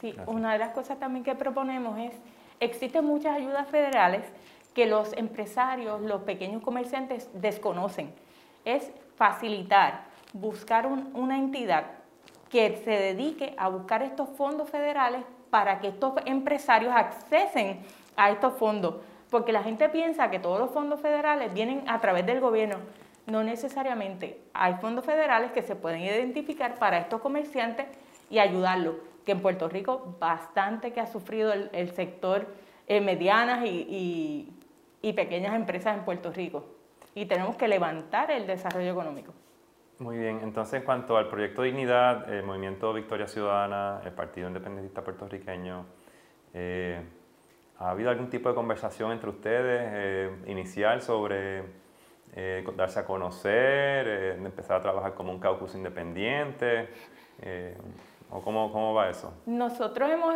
Sí, 0.00 0.14
una 0.26 0.54
de 0.54 0.58
las 0.58 0.70
cosas 0.70 0.98
también 0.98 1.22
que 1.22 1.34
proponemos 1.34 1.98
es, 1.98 2.14
existen 2.60 3.04
muchas 3.04 3.36
ayudas 3.36 3.68
federales 3.68 4.24
que 4.72 4.86
los 4.86 5.12
empresarios, 5.18 6.00
los 6.00 6.22
pequeños 6.22 6.62
comerciantes 6.62 7.28
desconocen. 7.34 8.10
Es 8.64 8.90
facilitar 9.16 10.04
buscar 10.32 10.86
una 10.86 11.36
entidad 11.36 11.84
que 12.48 12.80
se 12.82 12.90
dedique 12.90 13.54
a 13.58 13.68
buscar 13.68 14.02
estos 14.02 14.30
fondos 14.30 14.70
federales 14.70 15.24
para 15.50 15.78
que 15.78 15.88
estos 15.88 16.14
empresarios 16.24 16.94
accesen 16.96 17.84
a 18.16 18.30
estos 18.30 18.54
fondos. 18.54 18.94
Porque 19.32 19.50
la 19.50 19.64
gente 19.64 19.88
piensa 19.88 20.30
que 20.30 20.38
todos 20.38 20.60
los 20.60 20.70
fondos 20.70 21.00
federales 21.00 21.52
vienen 21.52 21.82
a 21.88 22.00
través 22.00 22.24
del 22.24 22.38
gobierno. 22.38 22.76
No 23.26 23.42
necesariamente. 23.42 24.38
Hay 24.54 24.74
fondos 24.74 25.04
federales 25.04 25.50
que 25.50 25.62
se 25.62 25.74
pueden 25.74 26.02
identificar 26.02 26.76
para 26.76 26.98
estos 26.98 27.20
comerciantes 27.20 27.86
y 28.30 28.38
ayudarlos. 28.38 28.94
Que 29.26 29.32
en 29.32 29.40
Puerto 29.40 29.68
Rico 29.68 30.16
bastante 30.20 30.92
que 30.92 31.00
ha 31.00 31.06
sufrido 31.06 31.52
el, 31.52 31.90
sector 31.92 32.46
eh, 32.86 33.00
medianas 33.00 33.64
y 33.64 34.46
pequeñas 35.16 35.56
empresas 35.56 35.96
en 35.96 36.04
Puerto 36.04 36.30
Rico. 36.30 36.66
Y 37.14 37.26
tenemos 37.26 37.56
que 37.56 37.66
levantar 37.66 38.30
el 38.30 38.46
desarrollo 38.46 38.92
económico. 38.92 39.32
Muy 39.98 40.18
bien, 40.18 40.40
entonces 40.42 40.80
en 40.80 40.82
cuanto 40.84 41.16
al 41.16 41.28
proyecto 41.28 41.62
Dignidad, 41.62 42.30
el 42.30 42.42
Movimiento 42.42 42.92
Victoria 42.92 43.28
Ciudadana, 43.28 44.00
el 44.04 44.12
Partido 44.12 44.48
Independentista 44.48 45.02
Puertorriqueño, 45.02 45.86
eh, 46.54 47.00
¿ha 47.82 47.90
habido 47.90 48.10
algún 48.10 48.30
tipo 48.30 48.48
de 48.48 48.54
conversación 48.54 49.12
entre 49.12 49.30
ustedes 49.30 49.82
eh, 49.92 50.30
inicial 50.46 51.02
sobre 51.02 51.64
eh, 52.34 52.64
darse 52.76 53.00
a 53.00 53.04
conocer, 53.04 54.36
empezar 54.38 54.76
a 54.76 54.80
trabajar 54.80 55.14
como 55.14 55.32
un 55.32 55.40
caucus 55.40 55.74
independiente? 55.74 56.88
¿O 58.30 58.40
cómo, 58.40 58.72
cómo 58.72 58.94
va 58.94 59.10
eso? 59.10 59.34
Nosotros 59.44 60.10
hemos 60.10 60.34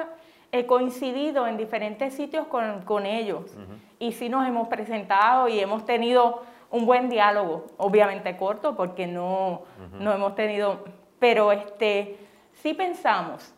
eh, 0.53 0.67
coincidido 0.67 1.47
en 1.47 1.57
diferentes 1.57 2.15
sitios 2.15 2.47
con, 2.49 2.83
con 2.83 3.07
ellos 3.07 3.57
y 3.99 4.13
sí 4.13 4.29
nos 4.29 4.47
hemos 4.47 4.69
presentado 4.69 5.49
y 5.49 5.61
hemos 5.61 5.85
tenido 5.85 6.43
un 6.71 6.85
buen 6.85 7.09
diálogo, 7.09 7.67
obviamente 7.77 8.37
corto 8.37 8.77
porque 8.77 9.07
no, 9.07 9.63
no 9.93 10.13
hemos 10.13 10.35
tenido, 10.35 10.85
pero 11.19 11.53
este, 11.53 12.19
sí 12.55 12.75
pensamos 12.75 13.55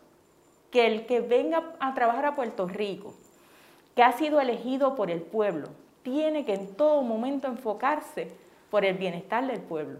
que 0.71 0.85
el 0.85 1.05
que 1.05 1.21
venga 1.21 1.63
a 1.79 1.93
trabajar 1.93 2.25
a 2.25 2.35
Puerto 2.35 2.67
Rico, 2.67 3.15
que 3.99 4.03
ha 4.03 4.13
sido 4.13 4.39
elegido 4.39 4.95
por 4.95 5.11
el 5.11 5.19
pueblo, 5.19 5.67
tiene 6.03 6.45
que 6.45 6.53
en 6.53 6.73
todo 6.73 7.01
momento 7.01 7.49
enfocarse 7.49 8.31
por 8.69 8.85
el 8.85 8.95
bienestar 8.97 9.45
del 9.45 9.59
pueblo. 9.59 9.99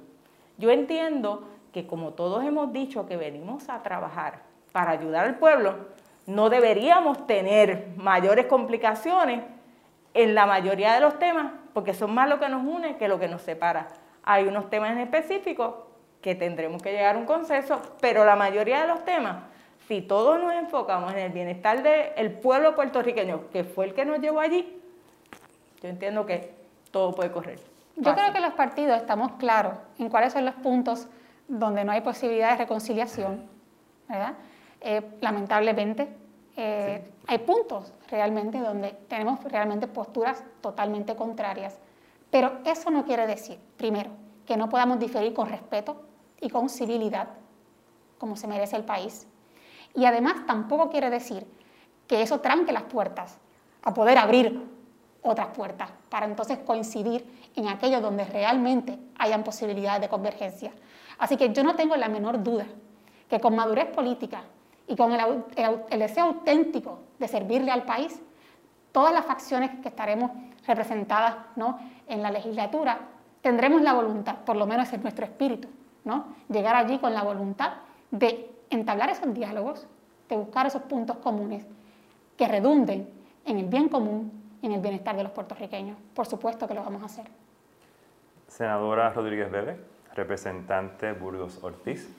Yo 0.57 0.71
entiendo 0.71 1.43
que 1.73 1.85
como 1.85 2.13
todos 2.13 2.45
hemos 2.45 2.71
dicho 2.71 3.05
que 3.07 3.17
venimos 3.17 3.67
a 3.67 3.83
trabajar 3.83 4.43
para 4.71 4.91
ayudar 4.91 5.25
al 5.25 5.35
pueblo, 5.37 5.75
no 6.27 6.49
deberíamos 6.49 7.27
tener 7.27 7.89
mayores 7.97 8.45
complicaciones 8.45 9.41
en 10.13 10.33
la 10.33 10.45
mayoría 10.45 10.93
de 10.93 11.01
los 11.01 11.19
temas, 11.19 11.51
porque 11.73 11.93
son 11.93 12.13
más 12.13 12.29
lo 12.29 12.39
que 12.39 12.47
nos 12.47 12.65
une 12.65 12.95
que 12.95 13.09
lo 13.09 13.19
que 13.19 13.27
nos 13.27 13.41
separa. 13.41 13.89
Hay 14.23 14.45
unos 14.45 14.69
temas 14.69 14.91
en 14.91 14.99
específico 14.99 15.87
que 16.21 16.35
tendremos 16.35 16.81
que 16.81 16.93
llegar 16.93 17.17
a 17.17 17.19
un 17.19 17.25
consenso, 17.25 17.81
pero 17.99 18.23
la 18.23 18.37
mayoría 18.37 18.79
de 18.79 18.87
los 18.87 19.03
temas, 19.03 19.43
si 19.89 20.03
todos 20.03 20.39
nos 20.39 20.53
enfocamos 20.53 21.11
en 21.13 21.17
el 21.17 21.31
bienestar 21.31 21.81
del 21.81 22.31
pueblo 22.33 22.75
puertorriqueño, 22.75 23.49
que 23.49 23.63
fue 23.63 23.85
el 23.85 23.95
que 23.95 24.05
nos 24.05 24.19
llevó 24.19 24.39
allí, 24.39 24.79
yo 25.81 25.89
entiendo 25.89 26.27
que 26.27 26.53
todo 26.91 27.15
puede 27.15 27.31
correr. 27.31 27.59
Yo 27.95 28.13
creo 28.13 28.31
que 28.31 28.39
los 28.39 28.53
partidos 28.53 28.97
estamos 28.97 29.31
claros 29.39 29.79
en 29.97 30.09
cuáles 30.09 30.33
son 30.33 30.45
los 30.45 30.53
puntos 30.53 31.07
donde 31.47 31.83
no 31.83 31.91
hay 31.91 32.01
posibilidad 32.01 32.51
de 32.51 32.57
reconciliación, 32.57 33.49
¿verdad? 34.07 34.33
Eh, 34.81 35.01
lamentablemente, 35.21 36.07
eh, 36.55 37.09
hay 37.25 37.39
puntos 37.39 37.91
realmente 38.11 38.59
donde 38.59 38.91
tenemos 39.07 39.43
realmente 39.43 39.87
posturas 39.87 40.43
totalmente 40.61 41.15
contrarias, 41.15 41.79
pero 42.29 42.59
eso 42.63 42.91
no 42.91 43.05
quiere 43.05 43.25
decir, 43.25 43.57
primero, 43.75 44.11
que 44.45 44.55
no 44.55 44.69
podamos 44.69 44.99
diferir 44.99 45.33
con 45.33 45.49
respeto 45.49 45.99
y 46.39 46.51
con 46.51 46.69
civilidad, 46.69 47.29
como 48.19 48.35
se 48.35 48.45
merece 48.45 48.75
el 48.75 48.83
país. 48.83 49.25
Y 49.93 50.05
además 50.05 50.45
tampoco 50.45 50.89
quiere 50.89 51.09
decir 51.09 51.45
que 52.07 52.21
eso 52.21 52.39
tranque 52.39 52.71
las 52.71 52.83
puertas 52.83 53.37
a 53.83 53.93
poder 53.93 54.17
abrir 54.17 54.67
otras 55.21 55.47
puertas, 55.47 55.89
para 56.09 56.25
entonces 56.25 56.59
coincidir 56.59 57.25
en 57.55 57.67
aquello 57.67 58.01
donde 58.01 58.23
realmente 58.25 58.97
hayan 59.17 59.43
posibilidades 59.43 60.01
de 60.01 60.09
convergencia. 60.09 60.71
Así 61.17 61.35
que 61.35 61.51
yo 61.51 61.63
no 61.63 61.75
tengo 61.75 61.95
la 61.95 62.07
menor 62.07 62.41
duda 62.41 62.65
que 63.29 63.39
con 63.39 63.55
madurez 63.55 63.87
política 63.87 64.43
y 64.87 64.95
con 64.95 65.11
el, 65.13 65.99
deseo 65.99 66.25
auténtico 66.25 66.99
de 67.19 67.27
servirle 67.27 67.71
al 67.71 67.83
país, 67.83 68.19
todas 68.91 69.13
las 69.13 69.25
facciones 69.25 69.71
que 69.81 69.89
estaremos 69.89 70.31
representadas 70.65 71.35
¿no? 71.55 71.79
en 72.07 72.23
la 72.23 72.31
legislatura 72.31 72.99
tendremos 73.41 73.81
la 73.81 73.93
voluntad, 73.93 74.37
por 74.45 74.55
lo 74.55 74.65
menos 74.65 74.91
en 74.91 75.01
nuestro 75.01 75.25
espíritu, 75.25 75.67
¿no? 76.05 76.25
llegar 76.49 76.75
allí 76.75 76.97
con 76.97 77.13
la 77.13 77.23
voluntad 77.23 77.73
de 78.11 78.49
entablar 78.69 79.09
esos 79.09 79.33
diálogos, 79.33 79.87
de 80.27 80.37
buscar 80.37 80.65
esos 80.65 80.83
puntos 80.83 81.17
comunes 81.17 81.65
que 82.37 82.47
redunden 82.47 83.09
en 83.45 83.57
el 83.57 83.65
bien 83.65 83.89
común 83.89 84.39
en 84.61 84.73
el 84.73 84.81
bienestar 84.81 85.15
de 85.15 85.23
los 85.23 85.31
puertorriqueños. 85.31 85.97
Por 86.13 86.25
supuesto 86.25 86.67
que 86.67 86.73
lo 86.73 86.83
vamos 86.83 87.01
a 87.01 87.05
hacer. 87.05 87.25
Senadora 88.47 89.09
Rodríguez 89.11 89.49
Bebe, 89.51 89.79
representante 90.15 91.13
Burgos 91.13 91.63
Ortiz, 91.63 92.09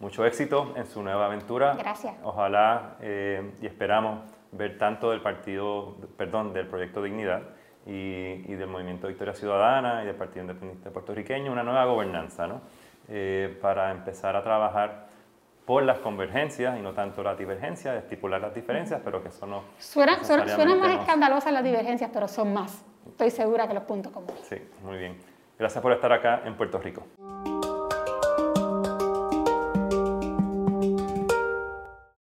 mucho 0.00 0.24
éxito 0.24 0.72
en 0.76 0.86
su 0.86 1.02
nueva 1.02 1.26
aventura. 1.26 1.74
Gracias. 1.76 2.14
Ojalá 2.22 2.96
eh, 3.00 3.52
y 3.60 3.66
esperamos 3.66 4.20
ver 4.52 4.78
tanto 4.78 5.10
del 5.10 5.20
partido, 5.20 5.96
perdón, 6.16 6.52
del 6.52 6.66
Proyecto 6.68 7.02
Dignidad 7.02 7.42
y, 7.84 8.44
y, 8.46 8.54
del 8.54 8.68
Movimiento 8.68 9.08
Victoria 9.08 9.34
Ciudadana 9.34 10.02
y 10.02 10.06
del 10.06 10.14
Partido 10.14 10.42
Independiente 10.42 10.90
Puertorriqueño 10.90 11.52
una 11.52 11.62
nueva 11.62 11.84
gobernanza, 11.84 12.46
¿no? 12.46 12.60
Eh, 13.08 13.58
para 13.60 13.90
empezar 13.90 14.36
a 14.36 14.42
trabajar 14.42 15.07
por 15.68 15.82
las 15.82 15.98
convergencias 15.98 16.78
y 16.78 16.80
no 16.80 16.94
tanto 16.94 17.22
las 17.22 17.36
divergencias, 17.36 17.94
estipular 18.02 18.40
las 18.40 18.54
diferencias, 18.54 19.02
pero 19.04 19.22
que 19.22 19.28
eso 19.28 19.44
no... 19.44 19.64
Suenan 19.76 20.24
suena 20.24 20.74
más 20.74 20.98
escandalosas 20.98 21.52
las 21.52 21.62
divergencias, 21.62 22.08
pero 22.10 22.26
son 22.26 22.54
más. 22.54 22.82
Estoy 23.06 23.28
segura 23.28 23.68
que 23.68 23.74
los 23.74 23.82
puntos 23.82 24.10
comunes. 24.10 24.40
Sí, 24.48 24.56
muy 24.82 24.96
bien. 24.96 25.18
Gracias 25.58 25.82
por 25.82 25.92
estar 25.92 26.10
acá 26.10 26.40
en 26.46 26.56
Puerto 26.56 26.78
Rico. 26.78 27.04